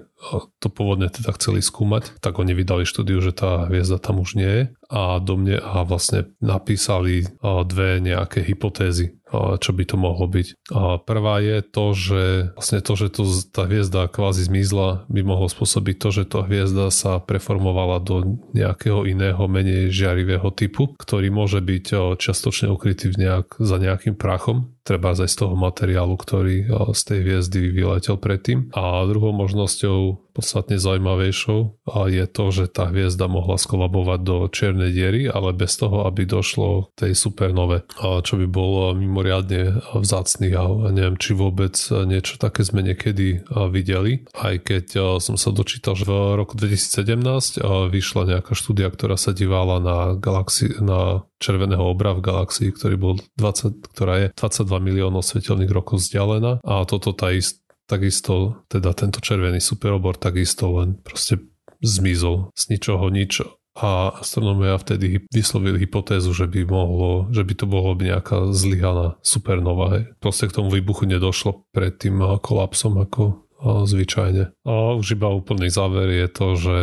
to 0.62 0.68
pôvodne 0.70 1.10
teda 1.10 1.34
chceli 1.34 1.66
skúmať, 1.66 2.22
tak 2.22 2.38
oni 2.38 2.54
vydali 2.54 2.86
štúdiu, 2.86 3.18
že 3.20 3.34
tá 3.34 3.66
hviezda 3.66 3.98
tam 3.98 4.22
už 4.22 4.38
nie 4.38 4.52
je 4.52 4.64
a 4.92 5.18
do 5.24 5.40
mne 5.40 5.58
a 5.58 5.88
vlastne 5.88 6.36
napísali 6.44 7.26
dve 7.42 8.04
nejaké 8.04 8.44
hypotézy, 8.44 9.16
čo 9.32 9.72
by 9.72 9.84
to 9.88 9.96
mohlo 9.96 10.28
byť. 10.28 10.48
A 10.76 11.00
prvá 11.00 11.40
je 11.40 11.64
to, 11.64 11.86
že 11.96 12.22
vlastne 12.60 12.84
to, 12.84 12.94
že 13.00 13.08
to, 13.16 13.24
tá 13.56 13.64
hviezda 13.64 14.12
kvázi 14.12 14.52
zmizla, 14.52 15.08
by 15.08 15.22
mohlo 15.24 15.48
spôsobiť 15.48 15.96
to, 15.96 16.10
že 16.12 16.24
tá 16.28 16.44
hviezda 16.44 16.92
sa 16.92 17.24
preformovala 17.24 18.04
do 18.04 18.44
nejakého 18.52 19.08
iného, 19.08 19.40
menej 19.48 19.96
žiarivého 19.96 20.52
typu, 20.52 20.92
ktorý 21.00 21.32
môže 21.32 21.64
byť 21.64 22.20
čiastočne 22.20 22.68
ukrytý 22.68 23.16
nejak, 23.16 23.64
za 23.64 23.80
nejakým 23.80 24.20
prachom, 24.20 24.76
treba 24.84 25.16
aj 25.16 25.24
z 25.24 25.40
toho 25.40 25.56
materiálu, 25.56 26.20
ktorý 26.20 26.68
z 26.92 27.02
tej 27.08 27.20
hviezdy 27.24 27.72
vyletel 27.72 28.20
predtým. 28.20 28.68
A 28.76 29.08
druhou 29.08 29.32
možnosťou 29.32 30.11
podstatne 30.32 30.80
zaujímavejšou 30.80 31.60
je 32.08 32.26
to, 32.28 32.46
že 32.56 32.72
tá 32.72 32.88
hviezda 32.88 33.28
mohla 33.28 33.60
skolabovať 33.60 34.20
do 34.24 34.38
čiernej 34.48 34.96
diery, 34.96 35.28
ale 35.28 35.52
bez 35.52 35.76
toho, 35.76 36.08
aby 36.08 36.24
došlo 36.24 36.96
k 36.96 37.08
tej 37.08 37.14
supernove, 37.20 37.84
čo 38.00 38.34
by 38.40 38.48
bolo 38.48 38.96
mimoriadne 38.96 39.84
vzácný 39.92 40.56
a 40.56 40.64
neviem, 40.92 41.20
či 41.20 41.36
vôbec 41.36 41.76
niečo 42.08 42.40
také 42.40 42.64
sme 42.64 42.80
niekedy 42.80 43.44
videli. 43.70 44.24
Aj 44.32 44.56
keď 44.56 45.20
som 45.20 45.36
sa 45.36 45.52
dočítal, 45.52 46.00
že 46.00 46.08
v 46.08 46.40
roku 46.40 46.56
2017 46.56 47.60
vyšla 47.92 48.40
nejaká 48.40 48.56
štúdia, 48.56 48.88
ktorá 48.88 49.20
sa 49.20 49.36
dívala 49.36 49.84
na 49.84 49.98
galaxii, 50.16 50.80
na 50.80 51.28
červeného 51.42 51.82
obra 51.82 52.14
v 52.14 52.22
galaxii, 52.22 52.70
ktorý 52.70 52.96
bol 53.02 53.14
20, 53.42 53.98
ktorá 53.98 54.14
je 54.22 54.28
22 54.38 54.78
miliónov 54.78 55.26
svetelných 55.26 55.74
rokov 55.74 55.98
vzdialená 55.98 56.62
a 56.62 56.86
toto 56.86 57.18
tá 57.18 57.34
ist, 57.34 57.61
takisto, 57.92 58.64
teda 58.72 58.96
tento 58.96 59.20
červený 59.20 59.60
superobor 59.60 60.16
takisto 60.16 60.80
len 60.80 60.96
proste 60.96 61.44
zmizol 61.84 62.56
z 62.56 62.64
ničoho 62.72 63.12
nič 63.12 63.44
a 63.72 64.20
astronomia 64.20 64.76
vtedy 64.76 65.24
vyslovili 65.32 65.88
hypotézu, 65.88 66.36
že 66.36 66.48
by 66.48 66.68
mohlo, 66.68 67.32
že 67.32 67.48
by 67.48 67.54
to 67.56 67.66
bolo 67.68 67.96
nejaká 67.96 68.52
zlyhaná 68.52 69.16
supernova. 69.24 69.86
Hej. 69.96 70.04
Proste 70.20 70.52
k 70.52 70.56
tomu 70.60 70.76
výbuchu 70.76 71.08
nedošlo 71.08 71.72
pred 71.72 71.96
tým 71.96 72.20
kolapsom 72.44 73.00
ako 73.00 73.48
zvyčajne. 73.62 74.54
A 74.66 74.74
už 74.98 75.16
iba 75.16 75.30
úplný 75.30 75.70
záver 75.70 76.10
je 76.10 76.28
to, 76.28 76.48
že 76.58 76.76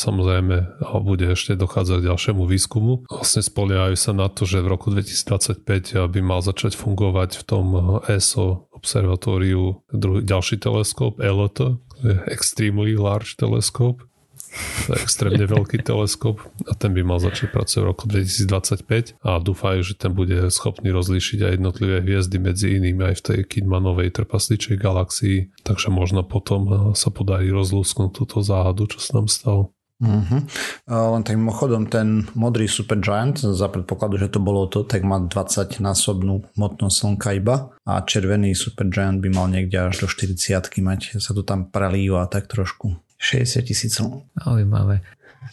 samozrejme 0.00 0.80
bude 1.04 1.26
ešte 1.28 1.54
dochádzať 1.54 1.98
k 2.00 2.08
ďalšiemu 2.08 2.42
výskumu. 2.48 3.04
Vlastne 3.12 3.44
spoliehajú 3.44 3.96
sa 4.00 4.16
na 4.16 4.32
to, 4.32 4.48
že 4.48 4.64
v 4.64 4.72
roku 4.72 4.88
2025 4.90 6.08
by 6.08 6.20
mal 6.24 6.40
začať 6.40 6.74
fungovať 6.76 7.36
v 7.40 7.44
tom 7.44 7.66
ESO 8.08 8.72
observatóriu 8.72 9.84
druhý, 9.94 10.26
ďalší 10.26 10.58
teleskop 10.58 11.22
ELOT, 11.22 11.78
Extremely 12.26 12.98
Large 12.98 13.38
Telescope, 13.38 14.02
to 14.86 14.94
je 14.94 15.00
extrémne 15.00 15.44
veľký 15.44 15.80
teleskop 15.80 16.44
a 16.68 16.72
ten 16.76 16.92
by 16.92 17.02
mal 17.02 17.18
začať 17.18 17.52
pracovať 17.52 17.82
v 17.82 17.88
roku 17.88 18.04
2025 18.08 19.20
a 19.24 19.30
dúfajú, 19.40 19.80
že 19.80 19.94
ten 19.96 20.12
bude 20.12 20.50
schopný 20.52 20.92
rozlíšiť 20.92 21.38
aj 21.42 21.52
jednotlivé 21.56 21.96
hviezdy 22.04 22.36
medzi 22.36 22.76
inými 22.76 23.12
aj 23.12 23.14
v 23.18 23.24
tej 23.24 23.38
Kidmanovej 23.48 24.12
trpasličej 24.12 24.76
galaxii, 24.76 25.52
takže 25.64 25.88
možno 25.88 26.22
potom 26.26 26.92
sa 26.92 27.08
podarí 27.08 27.48
rozlúsknuť 27.48 28.10
túto 28.12 28.44
záhadu, 28.44 28.88
čo 28.88 29.00
sa 29.00 29.20
nám 29.20 29.28
stalo. 29.32 29.72
Uh-huh. 30.02 30.42
Len 30.90 31.22
tak 31.22 31.38
mimochodom 31.38 31.86
ten 31.86 32.26
modrý 32.34 32.66
Supergiant, 32.66 33.38
za 33.38 33.70
predpokladu, 33.70 34.18
že 34.18 34.34
to 34.34 34.42
bolo 34.42 34.66
to, 34.66 34.82
tak 34.82 35.06
má 35.06 35.22
20 35.22 35.78
násobnú 35.78 36.42
hmotnosť 36.58 36.96
slnka 36.98 37.38
iba 37.38 37.70
a 37.86 38.02
červený 38.02 38.58
Supergiant 38.58 39.22
by 39.22 39.30
mal 39.30 39.46
niekde 39.46 39.78
až 39.78 40.02
do 40.02 40.06
40 40.10 40.58
mať, 40.82 41.22
sa 41.22 41.30
to 41.30 41.46
tam 41.46 41.70
prelíva 41.70 42.26
tak 42.26 42.50
trošku. 42.50 42.98
60 43.22 43.62
tisíc. 43.62 43.94
Zaujímavé. 44.34 44.98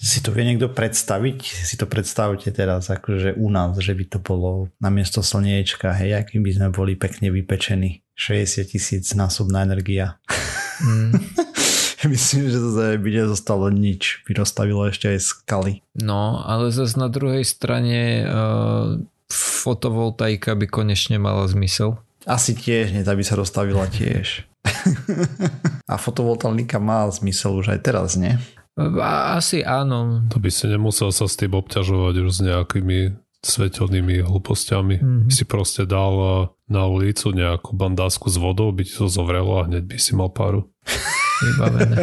Si 0.01 0.21
to 0.25 0.33
vie 0.33 0.45
niekto 0.45 0.69
predstaviť? 0.69 1.39
Si 1.45 1.75
to 1.77 1.85
predstavte 1.89 2.49
teraz, 2.53 2.89
akože 2.89 3.38
u 3.38 3.49
nás, 3.49 3.77
že 3.77 3.93
by 3.93 4.05
to 4.05 4.17
bolo 4.21 4.73
namiesto 4.81 5.21
slniečka, 5.21 5.93
hej, 5.97 6.17
aký 6.17 6.41
by 6.41 6.51
sme 6.55 6.67
boli 6.73 6.93
pekne 6.97 7.29
vypečení. 7.29 8.01
60 8.17 8.73
tisíc 8.73 9.05
násobná 9.13 9.65
energia. 9.65 10.17
Mm. 10.81 11.13
Myslím, 12.13 12.47
že 12.47 12.57
to 12.57 12.69
by 12.95 13.09
nezostalo 13.11 13.67
nič. 13.67 14.23
By 14.23 14.39
rozstavilo 14.39 14.88
ešte 14.88 15.11
aj 15.11 15.19
skaly. 15.19 15.73
No, 15.99 16.39
ale 16.47 16.71
zase 16.71 16.95
na 16.95 17.11
druhej 17.11 17.43
strane 17.43 18.23
uh, 18.23 18.95
fotovoltaika 19.29 20.55
by 20.55 20.65
konečne 20.71 21.19
mala 21.19 21.43
zmysel. 21.51 21.99
Asi 22.23 22.55
tiež, 22.55 22.95
nie, 22.95 23.03
by 23.03 23.23
sa 23.25 23.35
rozstavila 23.35 23.88
tiež. 23.91 24.49
A 25.91 25.97
fotovoltaika 25.97 26.77
má 26.77 27.09
zmysel 27.09 27.57
už 27.59 27.73
aj 27.73 27.79
teraz, 27.81 28.13
nie? 28.13 28.37
Asi 29.03 29.59
áno. 29.65 30.23
To 30.31 30.39
by 30.39 30.47
si 30.53 30.69
nemusel 30.71 31.11
sa 31.11 31.27
s 31.27 31.35
tým 31.35 31.51
obťažovať 31.51 32.15
už 32.23 32.29
s 32.31 32.39
nejakými 32.39 32.99
svetelnými 33.39 34.23
hlúpostiami. 34.23 34.95
Mm-hmm. 34.99 35.31
Si 35.31 35.43
proste 35.47 35.83
dal 35.87 36.15
eh, 36.15 36.35
na 36.71 36.87
ulicu 36.87 37.31
nejakú 37.31 37.75
bandásku 37.75 38.27
s 38.27 38.37
vodou, 38.39 38.71
by 38.71 38.83
ti 38.83 38.93
to 38.95 39.07
zovrelo 39.07 39.63
a 39.63 39.67
hneď 39.67 39.83
by 39.83 39.97
si 39.99 40.11
mal 40.15 40.31
páru. 40.31 40.67
Vybavené. 41.43 41.95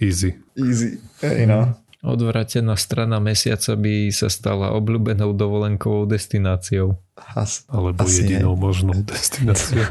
Easy. 0.00 0.34
Easy, 0.58 0.98
hey, 1.20 1.46
no. 1.46 1.76
Odvratená 2.02 2.74
strana 2.74 3.22
mesiaca 3.22 3.78
by 3.78 4.10
sa 4.10 4.26
stala 4.26 4.74
obľúbenou 4.74 5.38
dovolenkovou 5.38 6.10
destináciou. 6.10 6.98
As, 7.14 7.62
Alebo 7.70 8.02
asi 8.02 8.26
jedinou 8.26 8.58
je. 8.58 8.60
možnou 8.60 8.96
destináciou. 9.06 9.86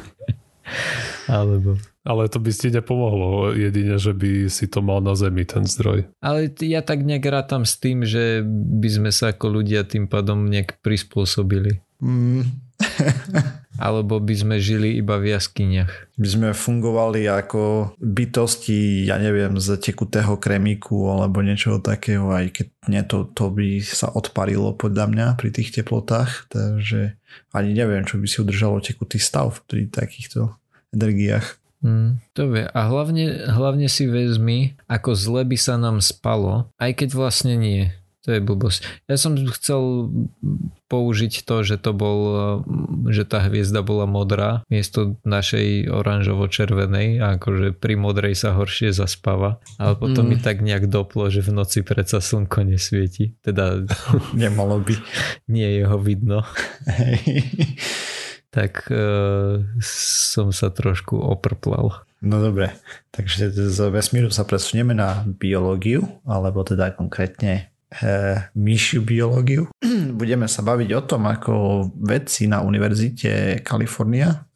Alebo... 1.32 1.80
Ale 2.04 2.28
to 2.28 2.44
by 2.44 2.52
si 2.52 2.74
nepomohlo, 2.74 3.56
jedine, 3.56 3.96
že 3.96 4.12
by 4.12 4.52
si 4.52 4.68
to 4.68 4.84
mal 4.84 5.00
na 5.00 5.16
zemi, 5.16 5.48
ten 5.48 5.64
zdroj. 5.64 6.12
Ale 6.20 6.52
ja 6.60 6.84
tak 6.84 7.08
nejak 7.08 7.24
rátam 7.24 7.64
s 7.64 7.80
tým, 7.80 8.04
že 8.04 8.44
by 8.44 8.90
sme 8.92 9.12
sa 9.16 9.32
ako 9.32 9.62
ľudia 9.62 9.88
tým 9.88 10.12
pádom 10.12 10.50
nejak 10.52 10.84
prispôsobili. 10.84 11.80
Mm. 12.02 12.44
Alebo 13.86 14.22
by 14.22 14.36
sme 14.36 14.56
žili 14.62 14.98
iba 14.98 15.18
v 15.18 15.34
jaskyniach. 15.34 16.18
By 16.18 16.28
sme 16.28 16.48
fungovali 16.52 17.26
ako 17.26 17.94
bytosti, 17.98 19.10
ja 19.10 19.18
neviem, 19.18 19.58
z 19.58 19.78
tekutého 19.82 20.38
kremiku 20.38 21.10
alebo 21.10 21.42
niečoho 21.42 21.82
takého, 21.82 22.30
aj 22.30 22.46
keď 22.62 22.68
nie 22.94 23.02
to, 23.02 23.26
to 23.34 23.50
by 23.50 23.82
sa 23.82 24.14
odparilo 24.14 24.78
podľa 24.78 25.06
mňa 25.10 25.28
pri 25.34 25.50
tých 25.50 25.74
teplotách, 25.82 26.52
takže 26.54 27.18
ani 27.58 27.74
neviem, 27.74 28.06
čo 28.06 28.22
by 28.22 28.28
si 28.30 28.38
udržalo 28.44 28.86
tekutý 28.86 29.18
stav 29.18 29.66
pri 29.66 29.90
takýchto 29.90 30.61
energiách. 30.94 31.58
Mm, 31.82 32.22
to 32.38 32.46
vie. 32.54 32.66
A 32.70 32.80
hlavne, 32.86 33.50
hlavne 33.50 33.90
si 33.90 34.06
vezmi, 34.06 34.78
ako 34.86 35.18
zle 35.18 35.42
by 35.42 35.58
sa 35.58 35.82
nám 35.82 35.98
spalo, 35.98 36.70
aj 36.78 36.94
keď 36.94 37.10
vlastne 37.18 37.58
nie. 37.58 37.90
To 38.22 38.38
je 38.38 38.42
blbosť. 38.46 38.86
Ja 39.10 39.18
som 39.18 39.34
chcel 39.34 40.14
použiť 40.94 41.42
to, 41.42 41.66
že 41.66 41.82
to 41.82 41.90
bol, 41.90 42.20
že 43.10 43.26
tá 43.26 43.42
hviezda 43.50 43.82
bola 43.82 44.06
modrá 44.06 44.62
miesto 44.70 45.18
našej 45.26 45.90
oranžovo-červenej 45.90 47.18
a 47.18 47.42
akože 47.42 47.74
pri 47.74 47.98
modrej 47.98 48.38
sa 48.38 48.54
horšie 48.54 48.94
zaspáva. 48.94 49.58
Ale 49.82 49.98
potom 49.98 50.30
mm. 50.30 50.30
mi 50.30 50.38
tak 50.38 50.62
nejak 50.62 50.86
doplo, 50.86 51.34
že 51.34 51.42
v 51.42 51.50
noci 51.50 51.82
predsa 51.82 52.22
slnko 52.22 52.62
nesvieti. 52.62 53.34
Teda... 53.42 53.82
Nemalo 54.38 54.86
by. 54.86 54.94
Nie 55.58 55.82
je 55.82 55.84
ho 55.90 55.98
vidno. 55.98 56.46
Tak 58.52 58.92
uh, 58.92 59.64
som 60.28 60.52
sa 60.52 60.70
trošku 60.70 61.16
oprplal. 61.16 62.04
No 62.22 62.38
dobre, 62.38 62.78
takže 63.10 63.50
z 63.50 63.80
vesmíru 63.90 64.30
sa 64.30 64.46
presunieme 64.46 64.94
na 64.94 65.26
biológiu, 65.26 66.06
alebo 66.28 66.62
teda 66.62 66.94
konkrétne 66.94 67.72
E, 67.92 68.40
myšiu 68.56 69.04
biológiu. 69.04 69.68
Budeme 70.20 70.48
sa 70.48 70.64
baviť 70.64 70.90
o 70.96 71.02
tom, 71.04 71.28
ako 71.28 71.54
vedci 72.00 72.48
na 72.48 72.64
Univerzite 72.64 73.60
Kalifornia 73.68 74.48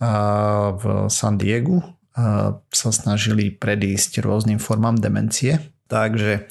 v 0.72 1.12
San 1.12 1.36
Diegu 1.36 1.84
sa 2.72 2.90
snažili 2.96 3.52
predísť 3.52 4.24
rôznym 4.24 4.56
formám 4.56 4.96
demencie. 4.96 5.60
Takže 5.92 6.48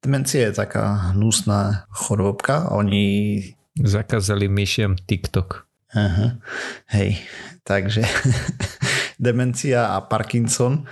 demencia 0.00 0.48
je 0.48 0.56
taká 0.56 1.12
hnusná 1.12 1.84
chorobka. 1.92 2.72
Oni 2.72 3.36
zakázali 3.76 4.48
myšiam 4.48 4.96
TikTok. 4.96 5.68
Aha, 5.92 6.40
hej, 6.96 7.20
takže 7.68 8.00
demencia 9.20 9.92
a 9.92 10.00
Parkinson. 10.00 10.88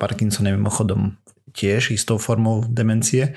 Parkinson 0.00 0.48
je 0.48 0.56
mimochodom 0.56 1.20
tiež 1.52 1.92
istou 1.92 2.16
formou 2.16 2.64
demencie 2.64 3.34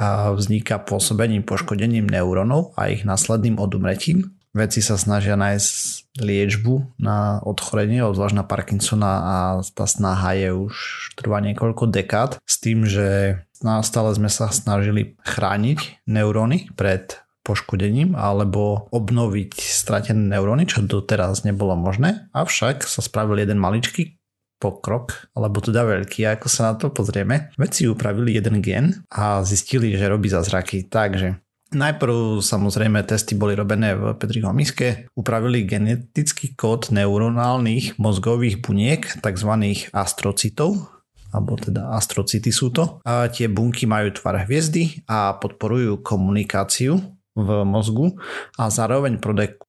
a 0.00 0.32
vzniká 0.32 0.80
pôsobením 0.80 1.42
poškodením 1.42 2.06
neurónov 2.06 2.72
a 2.78 2.88
ich 2.88 3.04
následným 3.04 3.58
odumretím. 3.60 4.32
Vedci 4.56 4.80
sa 4.80 4.96
snažia 4.96 5.36
nájsť 5.36 6.16
liečbu 6.24 6.96
na 6.96 7.44
odchorenie, 7.44 8.00
obzvlášť 8.00 8.36
na 8.40 8.48
Parkinsona 8.48 9.12
a 9.20 9.36
tá 9.60 9.84
snaha 9.84 10.32
je 10.32 10.48
už 10.56 10.74
trvá 11.20 11.44
niekoľko 11.44 11.92
dekád 11.92 12.40
s 12.40 12.54
tým, 12.64 12.88
že 12.88 13.36
stále 13.60 14.10
sme 14.16 14.32
sa 14.32 14.48
snažili 14.48 15.20
chrániť 15.20 16.08
neuróny 16.08 16.72
pred 16.72 17.20
poškodením 17.46 18.18
alebo 18.18 18.90
obnoviť 18.90 19.54
stratené 19.54 20.34
neuróny, 20.34 20.66
čo 20.66 20.82
doteraz 20.82 21.46
nebolo 21.46 21.78
možné. 21.78 22.26
Avšak 22.34 22.82
sa 22.82 22.98
spravil 22.98 23.38
jeden 23.46 23.62
maličký 23.62 24.18
pokrok, 24.58 25.30
alebo 25.36 25.62
teda 25.62 25.86
veľký, 25.86 26.26
ako 26.26 26.48
sa 26.50 26.72
na 26.72 26.74
to 26.74 26.90
pozrieme. 26.90 27.54
Vedci 27.54 27.86
upravili 27.86 28.34
jeden 28.34 28.58
gen 28.58 28.98
a 29.12 29.44
zistili, 29.46 29.94
že 29.94 30.10
robí 30.10 30.26
zázraky. 30.26 30.90
Takže 30.90 31.38
Najprv 31.66 32.46
samozrejme 32.46 33.02
testy 33.02 33.34
boli 33.34 33.58
robené 33.58 33.98
v 33.98 34.14
Petriho 34.14 34.54
miske, 34.54 35.10
upravili 35.18 35.66
genetický 35.66 36.54
kód 36.54 36.94
neuronálnych 36.94 37.98
mozgových 37.98 38.62
buniek, 38.62 39.02
tzv. 39.18 39.50
astrocitov, 39.90 40.78
alebo 41.34 41.58
teda 41.58 41.90
astrocity 41.90 42.54
sú 42.54 42.70
to. 42.70 43.02
A 43.02 43.26
tie 43.26 43.50
bunky 43.50 43.82
majú 43.82 44.14
tvar 44.14 44.46
hviezdy 44.46 45.02
a 45.10 45.34
podporujú 45.42 46.06
komunikáciu 46.06 47.02
v 47.36 47.68
mozgu 47.68 48.16
a 48.56 48.72
zároveň 48.72 49.20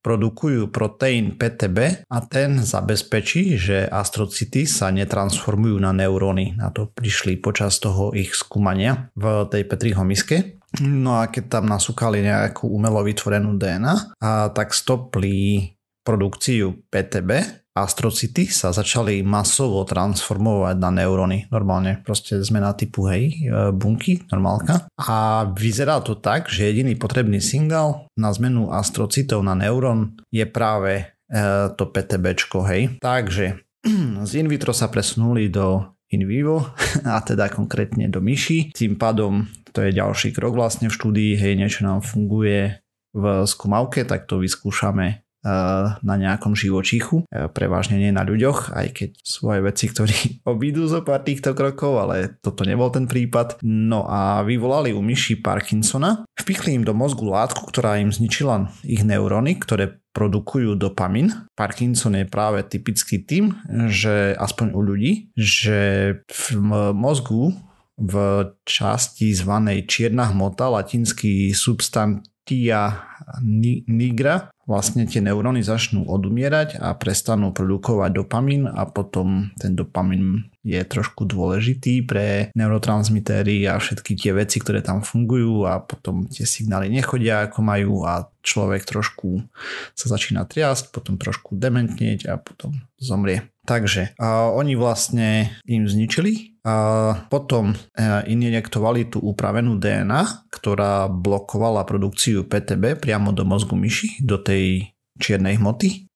produkujú 0.01 0.71
proteín 0.71 1.35
PTB 1.35 2.07
a 2.07 2.17
ten 2.23 2.63
zabezpečí, 2.63 3.59
že 3.59 3.85
astrocity 3.85 4.63
sa 4.63 4.87
netransformujú 4.89 5.75
na 5.77 5.91
neuróny. 5.91 6.55
Na 6.55 6.71
to 6.71 6.87
prišli 6.87 7.37
počas 7.37 7.77
toho 7.83 8.15
ich 8.15 8.31
skúmania 8.33 9.11
v 9.13 9.45
tej 9.51 9.67
Petriho 9.67 10.01
miske. 10.07 10.57
No 10.83 11.23
a 11.23 11.31
keď 11.31 11.59
tam 11.59 11.65
nasúkali 11.67 12.19
nejakú 12.23 12.67
umelo 12.67 12.99
vytvorenú 13.03 13.55
DNA, 13.55 14.19
a 14.19 14.51
tak 14.51 14.75
stopli 14.75 15.76
produkciu 16.07 16.87
PTB 16.87 17.43
astrocity 17.77 18.49
sa 18.49 18.73
začali 18.73 19.21
masovo 19.21 19.85
transformovať 19.85 20.75
na 20.81 20.89
neuróny. 20.89 21.51
Normálne 21.53 22.01
proste 22.01 22.41
zmena 22.41 22.73
typu 22.73 23.05
hej, 23.11 23.45
e, 23.45 23.69
bunky, 23.69 24.25
normálka. 24.33 24.89
A 24.97 25.45
vyzerá 25.53 26.01
to 26.01 26.17
tak, 26.17 26.49
že 26.49 26.73
jediný 26.73 26.97
potrebný 26.97 27.37
signál 27.37 28.09
na 28.17 28.33
zmenu 28.33 28.73
astrocitov 28.73 29.45
na 29.45 29.53
neurón 29.53 30.17
je 30.33 30.47
práve 30.49 31.05
e, 31.29 31.43
to 31.77 31.85
PTBčko, 31.85 32.65
hej. 32.65 32.97
Takže 32.97 33.61
z 34.27 34.31
in 34.39 34.49
vitro 34.49 34.73
sa 34.73 34.89
presunuli 34.89 35.53
do 35.53 35.93
in 36.09 36.25
vivo, 36.25 36.73
a 37.05 37.21
teda 37.21 37.51
konkrétne 37.53 38.09
do 38.09 38.23
myši. 38.23 38.73
Tým 38.73 38.97
pádom 38.97 39.45
to 39.75 39.85
je 39.85 39.93
ďalší 39.93 40.33
krok 40.33 40.57
vlastne 40.57 40.89
v 40.89 40.97
štúdii, 40.97 41.37
hej, 41.37 41.53
niečo 41.53 41.85
nám 41.85 42.01
funguje 42.01 42.81
v 43.13 43.23
skúmavke, 43.45 44.05
tak 44.05 44.25
to 44.25 44.41
vyskúšame 44.41 45.26
na 46.01 46.15
nejakom 46.17 46.57
živočíchu, 46.57 47.23
e, 47.29 47.47
prevažne 47.47 48.01
nie 48.01 48.11
na 48.11 48.25
ľuďoch, 48.25 48.73
aj 48.73 48.87
keď 48.91 49.09
sú 49.21 49.53
aj 49.53 49.61
veci, 49.69 49.85
ktorí 49.87 50.17
obídu 50.51 50.89
zo 50.89 51.05
pár 51.05 51.23
týchto 51.23 51.53
krokov, 51.53 52.03
ale 52.03 52.41
toto 52.41 52.67
nebol 52.67 52.89
ten 52.91 53.05
prípad. 53.05 53.61
No 53.63 54.03
a 54.09 54.41
vyvolali 54.43 54.91
u 54.91 54.99
myši 54.99 55.39
Parkinsona, 55.39 56.27
vpichli 56.35 56.75
im 56.75 56.83
do 56.83 56.91
mozgu 56.91 57.29
látku, 57.29 57.63
ktorá 57.69 58.01
im 58.01 58.11
zničila 58.11 58.73
ich 58.83 59.05
neuróny, 59.05 59.55
ktoré 59.61 60.01
produkujú 60.11 60.73
dopamin. 60.73 61.29
Parkinson 61.53 62.17
je 62.17 62.25
práve 62.25 62.65
typický 62.65 63.21
tým, 63.21 63.53
že 63.85 64.33
aspoň 64.33 64.73
u 64.73 64.81
ľudí, 64.81 65.29
že 65.37 65.79
v 66.25 66.41
mozgu 66.97 67.53
v 67.97 68.13
časti 68.61 69.33
zvanej 69.33 69.89
čierna 69.89 70.29
hmota, 70.29 70.69
latinský 70.69 71.49
substan 71.53 72.21
myštia 72.47 73.03
nigra 73.87 74.47
vlastne 74.67 75.07
tie 75.07 75.23
neuróny 75.23 75.63
začnú 75.63 76.07
odumierať 76.07 76.79
a 76.79 76.91
prestanú 76.95 77.55
produkovať 77.55 78.11
dopamín 78.11 78.67
a 78.67 78.83
potom 78.87 79.51
ten 79.55 79.75
dopamín 79.75 80.51
je 80.63 80.79
trošku 80.83 81.23
dôležitý 81.23 82.03
pre 82.03 82.51
neurotransmitéry 82.51 83.63
a 83.63 83.79
všetky 83.79 84.19
tie 84.19 84.35
veci, 84.35 84.59
ktoré 84.59 84.83
tam 84.83 84.99
fungujú 85.03 85.63
a 85.63 85.79
potom 85.79 86.27
tie 86.27 86.43
signály 86.43 86.91
nechodia 86.91 87.47
ako 87.47 87.59
majú 87.63 88.03
a 88.03 88.27
človek 88.43 88.83
trošku 88.83 89.47
sa 89.95 90.07
začína 90.11 90.43
triasť, 90.43 90.91
potom 90.91 91.15
trošku 91.15 91.55
dementnieť 91.55 92.27
a 92.27 92.35
potom 92.35 92.75
zomrie. 92.99 93.47
Takže 93.67 94.15
a 94.19 94.51
oni 94.51 94.75
vlastne 94.79 95.51
im 95.67 95.87
zničili 95.87 96.56
potom 97.31 97.71
e, 97.71 97.75
injektovali 98.27 99.07
tú 99.07 99.23
upravenú 99.23 99.79
DNA, 99.79 100.51
ktorá 100.51 101.07
blokovala 101.07 101.87
produkciu 101.87 102.43
PTB 102.43 102.99
priamo 102.99 103.31
do 103.31 103.47
mozgu 103.47 103.79
myši, 103.79 104.23
do 104.23 104.41
tej 104.41 104.91
čiernej 105.17 105.57
hmoty. 105.57 106.07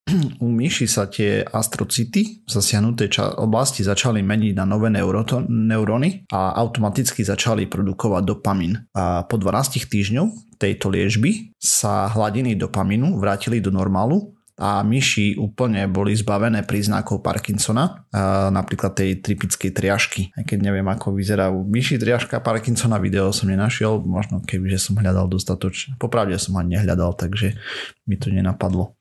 U 0.43 0.49
myši 0.49 0.89
sa 0.89 1.07
tie 1.07 1.45
astrocity 1.45 2.43
v 2.43 2.49
zasiahnutej 2.49 3.39
oblasti 3.39 3.85
začali 3.85 4.19
meniť 4.19 4.53
na 4.57 4.65
nové 4.67 4.89
neuróny 4.91 6.09
a 6.33 6.57
automaticky 6.57 7.23
začali 7.23 7.69
produkovať 7.69 8.23
dopamin. 8.25 8.73
A 8.97 9.23
po 9.23 9.37
12 9.37 9.87
týždňov 9.87 10.57
tejto 10.57 10.91
liečby 10.91 11.55
sa 11.55 12.11
hladiny 12.11 12.57
dopaminu 12.57 13.15
vrátili 13.21 13.63
do 13.63 13.71
normálu 13.71 14.35
a 14.61 14.85
myši 14.85 15.41
úplne 15.41 15.89
boli 15.89 16.13
zbavené 16.13 16.61
príznakov 16.61 17.25
Parkinsona, 17.25 18.05
napríklad 18.53 18.93
tej 18.93 19.17
typickej 19.17 19.73
triažky. 19.73 20.29
Aj 20.37 20.45
keď 20.45 20.69
neviem, 20.69 20.85
ako 20.85 21.17
vyzerá 21.17 21.49
myši 21.49 21.97
triažka 21.97 22.37
Parkinsona, 22.45 23.01
video 23.01 23.33
som 23.33 23.49
nenašiel, 23.49 24.05
možno 24.05 24.45
kebyže 24.45 24.77
som 24.77 25.01
hľadal 25.01 25.25
dostatočne. 25.25 25.97
Popravde 25.97 26.37
som 26.37 26.53
ani 26.61 26.77
nehľadal, 26.77 27.17
takže 27.17 27.57
mi 28.05 28.21
to 28.21 28.29
nenapadlo. 28.29 28.93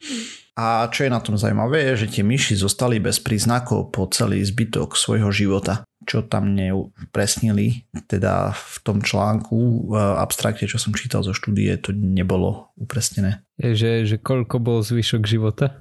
A 0.59 0.89
čo 0.91 1.07
je 1.07 1.15
na 1.15 1.23
tom 1.23 1.39
zaujímavé, 1.39 1.95
je, 1.95 2.07
že 2.07 2.21
tie 2.21 2.25
myši 2.27 2.59
zostali 2.59 2.99
bez 2.99 3.23
príznakov 3.23 3.95
po 3.95 4.07
celý 4.11 4.43
zbytok 4.43 4.99
svojho 4.99 5.31
života 5.31 5.87
čo 6.09 6.25
tam 6.25 6.57
neupresnili, 6.57 7.85
teda 8.09 8.57
v 8.57 8.77
tom 8.81 9.05
článku 9.05 9.93
v 9.93 9.95
abstrakte, 10.17 10.65
čo 10.65 10.81
som 10.81 10.97
čítal 10.97 11.21
zo 11.21 11.37
štúdie, 11.37 11.77
to 11.77 11.93
nebolo 11.93 12.73
upresnené. 12.81 13.45
Je, 13.61 13.77
že, 13.77 13.93
že 14.09 14.17
koľko 14.17 14.57
bol 14.65 14.79
zvyšok 14.81 15.23
života? 15.29 15.77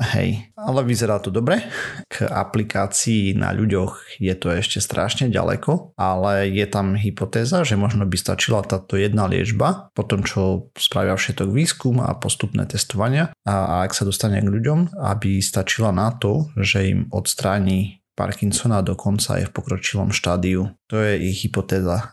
Hej, 0.00 0.48
ale 0.56 0.80
vyzerá 0.88 1.20
to 1.20 1.28
dobre. 1.28 1.60
K 2.08 2.24
aplikácii 2.24 3.36
na 3.36 3.52
ľuďoch 3.52 4.16
je 4.16 4.32
to 4.32 4.48
ešte 4.48 4.80
strašne 4.80 5.28
ďaleko, 5.28 5.92
ale 6.00 6.48
je 6.48 6.64
tam 6.64 6.96
hypotéza, 6.96 7.60
že 7.60 7.76
možno 7.76 8.08
by 8.08 8.16
stačila 8.16 8.64
táto 8.64 8.96
jedna 8.96 9.28
liečba, 9.28 9.92
po 9.92 10.02
tom, 10.08 10.24
čo 10.24 10.72
spravia 10.80 11.16
všetok 11.16 11.48
výskum 11.52 12.00
a 12.00 12.16
postupné 12.16 12.64
testovania 12.64 13.36
a 13.44 13.84
ak 13.84 13.92
sa 13.92 14.08
dostane 14.08 14.40
k 14.40 14.48
ľuďom, 14.48 14.96
aby 14.96 15.44
stačila 15.44 15.92
na 15.92 16.08
to, 16.16 16.48
že 16.56 16.88
im 16.88 17.00
odstráni 17.12 18.01
Parkinsona 18.12 18.84
dokonca 18.84 19.40
je 19.40 19.48
v 19.48 19.54
pokročilom 19.56 20.12
štádiu. 20.12 20.68
To 20.92 21.00
je 21.00 21.16
ich 21.32 21.48
hypotéza. 21.48 22.12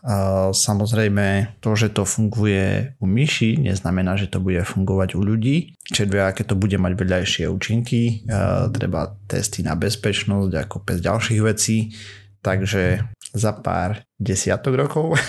Samozrejme, 0.56 1.60
to, 1.60 1.76
že 1.76 1.92
to 1.92 2.08
funguje 2.08 2.96
u 2.96 3.04
myši, 3.04 3.60
neznamená, 3.60 4.16
že 4.16 4.32
to 4.32 4.40
bude 4.40 4.64
fungovať 4.64 5.12
u 5.12 5.20
ľudí. 5.20 5.76
Čiže 5.92 6.24
aké 6.24 6.48
to 6.48 6.56
bude 6.56 6.80
mať 6.80 6.92
vedľajšie 6.96 7.44
účinky. 7.52 8.24
Treba 8.72 9.12
testy 9.28 9.60
na 9.60 9.76
bezpečnosť 9.76 10.52
a 10.56 10.62
kopec 10.64 10.96
ďalších 11.04 11.40
vecí. 11.44 11.92
Takže 12.40 13.04
za 13.36 13.52
pár 13.60 14.00
desiatok 14.16 14.80
rokov 14.80 15.06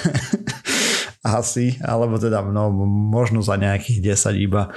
asi, 1.21 1.77
alebo 1.85 2.17
teda 2.17 2.41
no, 2.41 2.73
možno 3.13 3.45
za 3.45 3.53
nejakých 3.53 4.17
10 4.17 4.41
iba 4.41 4.73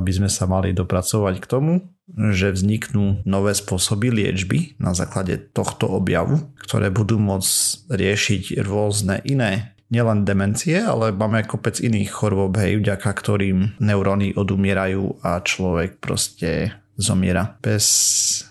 by 0.00 0.12
sme 0.12 0.32
sa 0.32 0.48
mali 0.48 0.72
dopracovať 0.72 1.34
k 1.44 1.46
tomu, 1.46 1.72
že 2.12 2.52
vzniknú 2.52 3.24
nové 3.24 3.52
spôsoby 3.56 4.12
liečby 4.12 4.76
na 4.80 4.92
základe 4.96 5.38
tohto 5.52 5.88
objavu, 5.92 6.40
ktoré 6.60 6.88
budú 6.88 7.20
môcť 7.20 7.88
riešiť 7.92 8.64
rôzne 8.64 9.20
iné 9.28 9.72
nielen 9.92 10.24
demencie, 10.24 10.80
ale 10.80 11.12
máme 11.12 11.44
kopec 11.44 11.76
iných 11.76 12.08
chorôb, 12.08 12.56
hej, 12.56 12.80
vďaka 12.80 13.12
ktorým 13.12 13.76
neuróny 13.76 14.32
odumierajú 14.32 15.20
a 15.20 15.44
človek 15.44 16.00
proste 16.00 16.72
zomiera. 16.96 17.60
Bez 17.60 17.84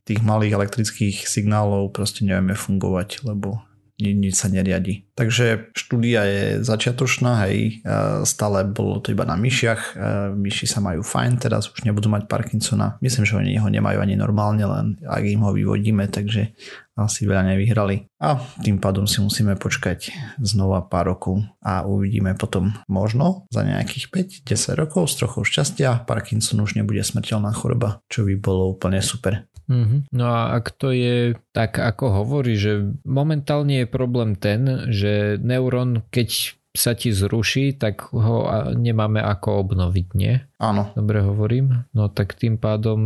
tých 0.05 0.21
malých 0.21 0.53
elektrických 0.53 1.25
signálov 1.25 1.97
proste 1.97 2.29
nevieme 2.29 2.53
fungovať, 2.53 3.25
lebo 3.25 3.61
nič 4.01 4.33
sa 4.41 4.49
neriadi. 4.49 5.05
Takže 5.13 5.69
štúdia 5.77 6.25
je 6.25 6.45
začiatočná, 6.65 7.45
hej, 7.45 7.85
stále 8.25 8.65
bolo 8.65 8.97
to 8.97 9.13
iba 9.13 9.21
na 9.21 9.37
myšiach, 9.37 9.93
myši 10.33 10.65
sa 10.65 10.81
majú 10.81 11.05
fajn, 11.05 11.37
teraz 11.37 11.69
už 11.69 11.85
nebudú 11.85 12.09
mať 12.09 12.25
Parkinsona. 12.25 12.97
Myslím, 13.05 13.29
že 13.29 13.37
oni 13.37 13.61
ho 13.61 13.69
nemajú 13.69 14.01
ani 14.01 14.17
normálne, 14.17 14.65
len 14.65 14.97
ak 15.05 15.21
im 15.21 15.45
ho 15.45 15.53
vyvodíme, 15.53 16.09
takže 16.09 16.57
asi 16.99 17.23
veľa 17.25 17.55
nevyhrali. 17.55 18.07
A 18.21 18.37
tým 18.61 18.77
pádom 18.77 19.07
si 19.07 19.23
musíme 19.23 19.55
počkať 19.55 20.11
znova 20.43 20.85
pár 20.85 21.15
rokov 21.15 21.41
a 21.63 21.87
uvidíme 21.87 22.35
potom 22.35 22.75
možno 22.85 23.47
za 23.49 23.63
nejakých 23.63 24.11
5-10 24.45 24.81
rokov 24.81 25.09
s 25.09 25.17
trochou 25.17 25.41
šťastia 25.47 26.03
Parkinson 26.03 26.61
už 26.61 26.77
nebude 26.77 27.01
smrteľná 27.01 27.55
choroba, 27.55 28.03
čo 28.11 28.27
by 28.27 28.35
bolo 28.37 28.75
úplne 28.75 28.99
super. 28.99 29.47
Mm-hmm. 29.71 30.11
No 30.11 30.25
a 30.27 30.59
ak 30.59 30.75
to 30.75 30.91
je 30.91 31.39
tak, 31.55 31.79
ako 31.79 32.23
hovorí, 32.23 32.59
že 32.59 32.91
momentálne 33.07 33.85
je 33.85 33.87
problém 33.87 34.35
ten, 34.35 34.91
že 34.91 35.39
neuron, 35.39 36.03
keď 36.11 36.59
sa 36.71 36.95
ti 36.95 37.11
zruší, 37.11 37.75
tak 37.75 38.15
ho 38.15 38.47
nemáme 38.75 39.19
ako 39.19 39.67
obnoviť, 39.67 40.07
nie? 40.15 40.39
Áno. 40.55 40.95
Dobre 40.95 41.19
hovorím? 41.19 41.83
No 41.91 42.07
tak 42.07 42.39
tým 42.39 42.55
pádom 42.55 42.99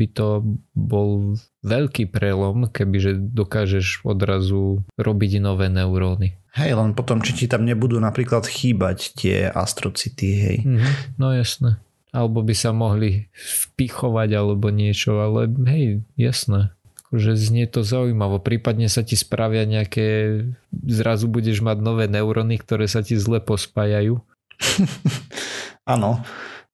by 0.00 0.06
to 0.08 0.28
bol 0.72 1.36
veľký 1.60 2.08
prelom, 2.08 2.72
kebyže 2.72 3.20
dokážeš 3.36 4.08
odrazu 4.08 4.80
robiť 4.96 5.44
nové 5.44 5.68
neuróny. 5.68 6.40
Hej, 6.56 6.74
len 6.74 6.98
potom, 6.98 7.22
či 7.22 7.36
ti 7.36 7.46
tam 7.46 7.62
nebudú 7.62 8.00
napríklad 8.02 8.42
chýbať 8.42 9.14
tie 9.14 9.46
astrocity, 9.46 10.28
hej. 10.34 10.56
Mm-hmm. 10.66 10.94
No 11.20 11.30
jasné 11.36 11.78
alebo 12.10 12.42
by 12.42 12.54
sa 12.58 12.74
mohli 12.74 13.30
vpichovať 13.34 14.30
alebo 14.34 14.74
niečo, 14.74 15.22
ale 15.22 15.46
hej, 15.70 16.02
jasné. 16.18 16.74
Že 17.10 17.34
znie 17.34 17.66
to 17.66 17.82
zaujímavo. 17.82 18.38
Prípadne 18.38 18.86
sa 18.86 19.02
ti 19.02 19.18
spravia 19.18 19.66
nejaké, 19.66 20.40
zrazu 20.70 21.26
budeš 21.26 21.58
mať 21.62 21.82
nové 21.82 22.06
neuróny, 22.06 22.58
ktoré 22.62 22.86
sa 22.86 23.02
ti 23.02 23.18
zle 23.18 23.42
pospájajú. 23.42 24.22
Áno 25.98 26.22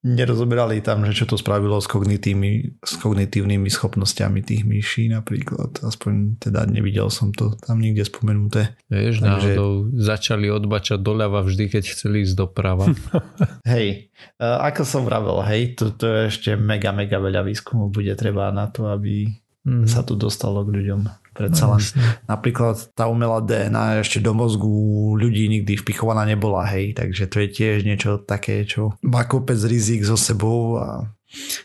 nerozoberali 0.06 0.78
tam, 0.86 1.02
že 1.02 1.18
čo 1.18 1.26
to 1.26 1.34
spravilo 1.34 1.82
s, 1.82 1.90
kognitívnymi, 1.90 2.78
s 2.78 2.94
kognitívnymi 3.02 3.66
schopnosťami 3.66 4.38
tých 4.46 4.62
myší 4.62 5.10
napríklad. 5.10 5.82
Aspoň 5.82 6.38
teda 6.38 6.62
nevidel 6.70 7.10
som 7.10 7.34
to 7.34 7.58
tam 7.58 7.82
nikde 7.82 8.06
spomenuté. 8.06 8.78
Vieš, 8.86 9.18
Takže... 9.18 9.26
náhodou 9.26 9.90
začali 9.98 10.46
odbačať 10.46 11.02
doľava 11.02 11.42
vždy, 11.42 11.74
keď 11.74 11.82
chceli 11.90 12.22
ísť 12.22 12.38
doprava. 12.38 12.86
hej, 13.74 14.14
ako 14.38 14.86
som 14.86 15.02
vravel, 15.02 15.42
hej, 15.42 15.74
to, 15.74 15.90
to 15.90 16.06
je 16.06 16.20
ešte 16.30 16.50
mega, 16.54 16.94
mega 16.94 17.18
veľa 17.18 17.42
výskumu 17.42 17.90
bude 17.90 18.14
treba 18.14 18.54
na 18.54 18.70
to, 18.70 18.86
aby 18.86 19.26
mm. 19.66 19.90
sa 19.90 20.06
to 20.06 20.14
dostalo 20.14 20.62
k 20.62 20.70
ľuďom. 20.78 21.00
Predsa 21.36 21.68
len 21.68 21.82
no, 21.82 22.32
napríklad 22.32 22.96
tá 22.96 23.12
umelá 23.12 23.44
DNA 23.44 24.00
ešte 24.00 24.24
do 24.24 24.32
mozgu 24.32 24.72
ľudí 25.20 25.52
nikdy 25.52 25.76
vpichovaná 25.76 26.24
nebola, 26.24 26.64
hej, 26.64 26.96
takže 26.96 27.28
to 27.28 27.44
je 27.44 27.48
tiež 27.52 27.84
niečo 27.84 28.16
také, 28.22 28.64
čo 28.64 28.96
má 29.04 29.28
kopec 29.28 29.60
rizik 29.68 30.06
so 30.06 30.16
sebou 30.16 30.80
a 30.80 31.12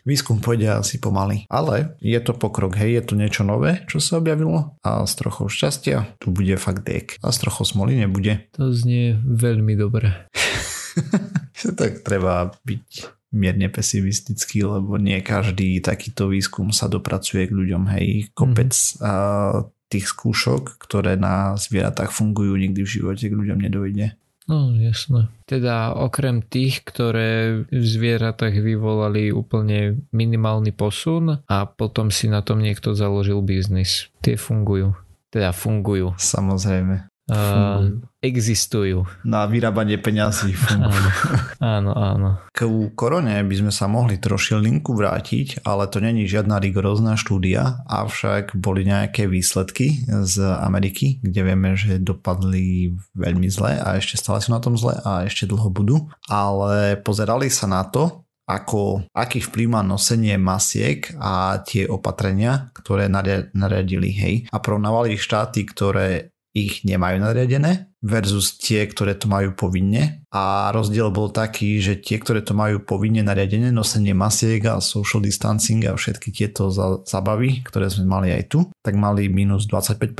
Výskum 0.03 0.41
pôjde 0.41 0.67
asi 0.67 0.97
pomaly, 0.97 1.45
ale 1.47 1.95
je 2.01 2.17
to 2.19 2.33
pokrok, 2.33 2.75
hej, 2.81 2.97
je 2.97 3.03
to 3.05 3.13
niečo 3.13 3.45
nové, 3.45 3.85
čo 3.85 4.01
sa 4.01 4.17
objavilo 4.17 4.75
a 4.81 5.05
s 5.05 5.13
trochou 5.15 5.47
šťastia 5.47 6.17
tu 6.17 6.33
bude 6.33 6.57
fakt 6.57 6.83
dek 6.83 7.21
a 7.21 7.29
s 7.29 7.37
trochou 7.39 7.63
smoly 7.63 7.95
nebude. 7.95 8.49
To 8.57 8.73
znie 8.73 9.21
veľmi 9.21 9.77
dobre. 9.77 10.27
tak 11.79 12.01
treba 12.01 12.51
byť 12.65 13.20
mierne 13.31 13.71
pesimistický, 13.71 14.67
lebo 14.67 14.99
nie 14.99 15.19
každý 15.23 15.79
takýto 15.79 16.27
výskum 16.27 16.75
sa 16.75 16.91
dopracuje 16.91 17.47
k 17.47 17.55
ľuďom. 17.55 17.83
Hej, 17.95 18.35
kopec 18.35 18.71
mm. 18.71 19.71
tých 19.87 20.05
skúšok, 20.11 20.79
ktoré 20.79 21.15
na 21.15 21.55
zvieratách 21.55 22.11
fungujú, 22.11 22.55
nikdy 22.59 22.83
v 22.83 22.93
živote 22.99 23.25
k 23.31 23.35
ľuďom 23.35 23.59
nedojde. 23.59 24.19
No 24.49 24.73
jasné. 24.75 25.31
Teda 25.47 25.95
okrem 25.95 26.43
tých, 26.43 26.83
ktoré 26.83 27.63
v 27.69 27.85
zvieratách 27.85 28.59
vyvolali 28.59 29.31
úplne 29.31 30.01
minimálny 30.11 30.75
posun 30.75 31.39
a 31.45 31.57
potom 31.69 32.11
si 32.11 32.27
na 32.27 32.43
tom 32.43 32.59
niekto 32.59 32.91
založil 32.91 33.39
biznis. 33.45 34.11
Tie 34.19 34.35
fungujú. 34.35 34.97
Teda 35.31 35.55
fungujú. 35.55 36.17
Samozrejme. 36.19 37.10
Uh, 37.31 37.87
existujú. 38.19 39.07
Na 39.23 39.47
vyrábanie 39.47 39.97
peňazí 39.97 40.53
fungujú. 40.53 41.09
Áno, 41.63 41.91
áno, 41.91 41.91
áno. 41.95 42.29
K 42.51 42.67
korone 42.93 43.41
by 43.41 43.55
sme 43.55 43.71
sa 43.73 43.87
mohli 43.87 44.19
troši 44.19 44.59
linku 44.59 44.93
vrátiť, 44.93 45.63
ale 45.63 45.87
to 45.87 46.03
není 46.03 46.27
žiadna 46.27 46.59
rigorózna 46.59 47.15
štúdia, 47.15 47.87
avšak 47.87 48.53
boli 48.59 48.85
nejaké 48.85 49.25
výsledky 49.25 50.05
z 50.05 50.35
Ameriky, 50.43 51.23
kde 51.23 51.41
vieme, 51.41 51.73
že 51.73 51.97
dopadli 51.97 52.93
veľmi 53.15 53.47
zle 53.49 53.79
a 53.79 53.97
ešte 53.97 54.19
stále 54.19 54.43
sú 54.43 54.51
na 54.53 54.61
tom 54.61 54.75
zle 54.75 54.99
a 55.01 55.25
ešte 55.25 55.47
dlho 55.47 55.71
budú, 55.71 56.11
ale 56.27 56.99
pozerali 56.99 57.47
sa 57.49 57.65
na 57.65 57.87
to, 57.87 58.21
ako, 58.51 59.07
aký 59.15 59.39
vplyv 59.39 59.79
má 59.79 59.81
nosenie 59.85 60.35
masiek 60.35 61.07
a 61.15 61.63
tie 61.63 61.87
opatrenia, 61.87 62.67
ktoré 62.75 63.07
nariadili, 63.07 64.11
hej. 64.11 64.35
A 64.51 64.59
porovnávali 64.59 65.15
štáty, 65.15 65.63
ktoré 65.63 66.30
ich 66.51 66.83
nemajú 66.87 67.19
nariadené 67.19 67.90
versus 68.01 68.57
tie, 68.57 68.83
ktoré 68.89 69.13
to 69.13 69.29
majú 69.29 69.53
povinne. 69.53 70.25
A 70.33 70.73
rozdiel 70.73 71.13
bol 71.13 71.29
taký, 71.29 71.77
že 71.77 72.01
tie, 72.01 72.17
ktoré 72.17 72.41
to 72.41 72.57
majú 72.57 72.81
povinne 72.81 73.21
nariadené, 73.21 73.69
nosenie 73.69 74.17
masiek 74.17 74.63
a 74.65 74.81
social 74.81 75.21
distancing 75.21 75.85
a 75.85 75.93
všetky 75.93 76.33
tieto 76.33 76.73
zabavy, 77.05 77.61
ktoré 77.61 77.93
sme 77.93 78.09
mali 78.09 78.33
aj 78.33 78.43
tu, 78.49 78.65
tak 78.81 78.97
mali 78.97 79.29
minus 79.29 79.69
25% 79.69 80.17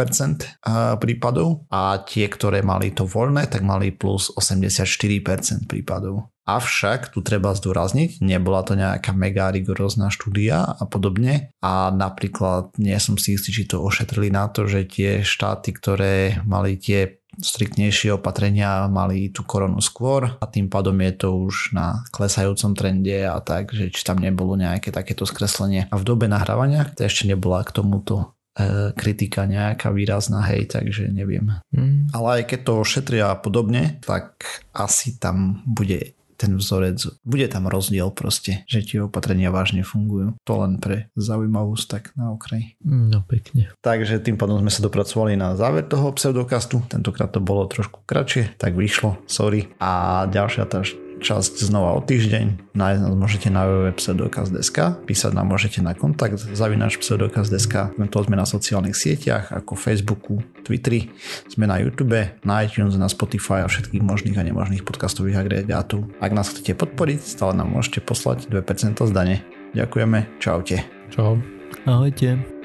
prípadov 0.99 1.65
a 1.73 1.97
tie, 2.05 2.29
ktoré 2.29 2.61
mali 2.61 2.93
to 2.93 3.07
voľné, 3.07 3.49
tak 3.49 3.65
mali 3.65 3.89
plus 3.95 4.29
84% 4.35 5.65
prípadov. 5.65 6.29
Avšak 6.41 7.13
tu 7.13 7.21
treba 7.21 7.53
zdôrazniť, 7.53 8.19
nebola 8.19 8.65
to 8.65 8.73
nejaká 8.73 9.13
mega 9.13 9.53
rigorózna 9.53 10.09
štúdia 10.09 10.73
a 10.75 10.83
podobne 10.89 11.53
a 11.61 11.93
napríklad 11.93 12.75
nie 12.81 12.97
som 12.97 13.15
si 13.15 13.37
istý, 13.37 13.53
či 13.53 13.69
to 13.69 13.79
ošetrili 13.79 14.33
na 14.33 14.49
to, 14.49 14.65
že 14.65 14.89
tie 14.89 15.11
štáty, 15.21 15.69
ktoré 15.71 16.41
mali 16.43 16.81
tie 16.81 17.20
striktnejšie 17.39 18.19
opatrenia 18.19 18.91
mali 18.91 19.31
tú 19.31 19.47
koronu 19.47 19.79
skôr 19.79 20.35
a 20.35 20.45
tým 20.49 20.67
pádom 20.67 20.99
je 20.99 21.11
to 21.15 21.29
už 21.47 21.71
na 21.71 22.03
klesajúcom 22.11 22.75
trende 22.75 23.23
a 23.23 23.39
tak, 23.39 23.71
že 23.71 23.87
či 23.87 24.03
tam 24.03 24.19
nebolo 24.19 24.59
nejaké 24.59 24.91
takéto 24.91 25.23
skreslenie. 25.23 25.87
A 25.87 25.95
v 25.95 26.03
dobe 26.03 26.27
nahrávania 26.27 26.91
to 26.91 27.07
ešte 27.07 27.31
nebola 27.31 27.63
k 27.63 27.71
tomuto 27.71 28.35
e, 28.59 28.91
kritika 28.91 29.47
nejaká 29.47 29.95
výrazná, 29.95 30.43
hej, 30.51 30.67
takže 30.67 31.07
neviem. 31.07 31.55
Mm. 31.71 32.11
Ale 32.11 32.41
aj 32.41 32.43
keď 32.51 32.59
to 32.67 32.75
šetria 32.83 33.25
a 33.31 33.39
podobne, 33.39 34.03
tak 34.03 34.43
asi 34.75 35.15
tam 35.15 35.63
bude 35.63 36.19
ten 36.41 36.57
vzorec, 36.57 37.21
bude 37.21 37.45
tam 37.45 37.69
rozdiel 37.69 38.09
proste, 38.09 38.65
že 38.65 38.81
tie 38.81 39.05
opatrenia 39.05 39.53
vážne 39.53 39.85
fungujú. 39.85 40.33
To 40.49 40.53
len 40.65 40.81
pre 40.81 41.13
zaujímavosť 41.13 41.85
tak 41.85 42.03
na 42.17 42.33
okraj. 42.33 42.73
No 42.81 43.21
pekne. 43.21 43.69
Takže 43.85 44.17
tým 44.17 44.41
pádom 44.41 44.57
sme 44.65 44.73
sa 44.73 44.81
dopracovali 44.81 45.37
na 45.37 45.53
záver 45.53 45.85
toho 45.85 46.09
pseudokastu. 46.17 46.81
Tentokrát 46.89 47.29
to 47.29 47.37
bolo 47.37 47.69
trošku 47.69 48.01
kratšie, 48.09 48.57
tak 48.57 48.73
vyšlo, 48.73 49.21
sorry. 49.29 49.69
A 49.77 50.25
ďalšia 50.25 50.65
tá 50.65 50.81
časť 51.21 51.61
znova 51.69 51.95
o 51.95 52.01
týždeň. 52.01 52.73
Nájsť 52.73 52.99
nás 53.05 53.13
môžete 53.13 53.47
na 53.53 53.69
www.pseudokaz.sk, 53.69 55.05
písať 55.05 55.31
nám 55.37 55.47
môžete 55.53 55.79
na 55.79 55.93
kontakt 55.93 56.41
zavináč 56.41 56.97
pseudokaz.sk, 56.97 57.93
to 57.95 58.17
sme 58.25 58.35
na 58.35 58.49
sociálnych 58.49 58.97
sieťach 58.97 59.53
ako 59.53 59.77
Facebooku, 59.77 60.41
Twitteri, 60.65 61.13
sme 61.47 61.69
na 61.69 61.79
YouTube, 61.79 62.17
na 62.41 62.53
iTunes, 62.65 62.97
na 62.97 63.07
Spotify 63.07 63.63
a 63.63 63.69
všetkých 63.69 64.03
možných 64.03 64.37
a 64.41 64.43
nemožných 64.43 64.83
podcastových 64.83 65.45
agregátov. 65.45 66.09
Ak 66.19 66.33
nás 66.33 66.49
chcete 66.49 66.75
podporiť, 66.75 67.21
stále 67.23 67.53
nám 67.55 67.71
môžete 67.71 68.01
poslať 68.01 68.49
2% 68.49 68.99
zdane. 69.05 69.45
Ďakujeme, 69.71 70.41
čaute. 70.43 70.83
Čau. 71.13 71.39
Ahojte. 71.87 72.60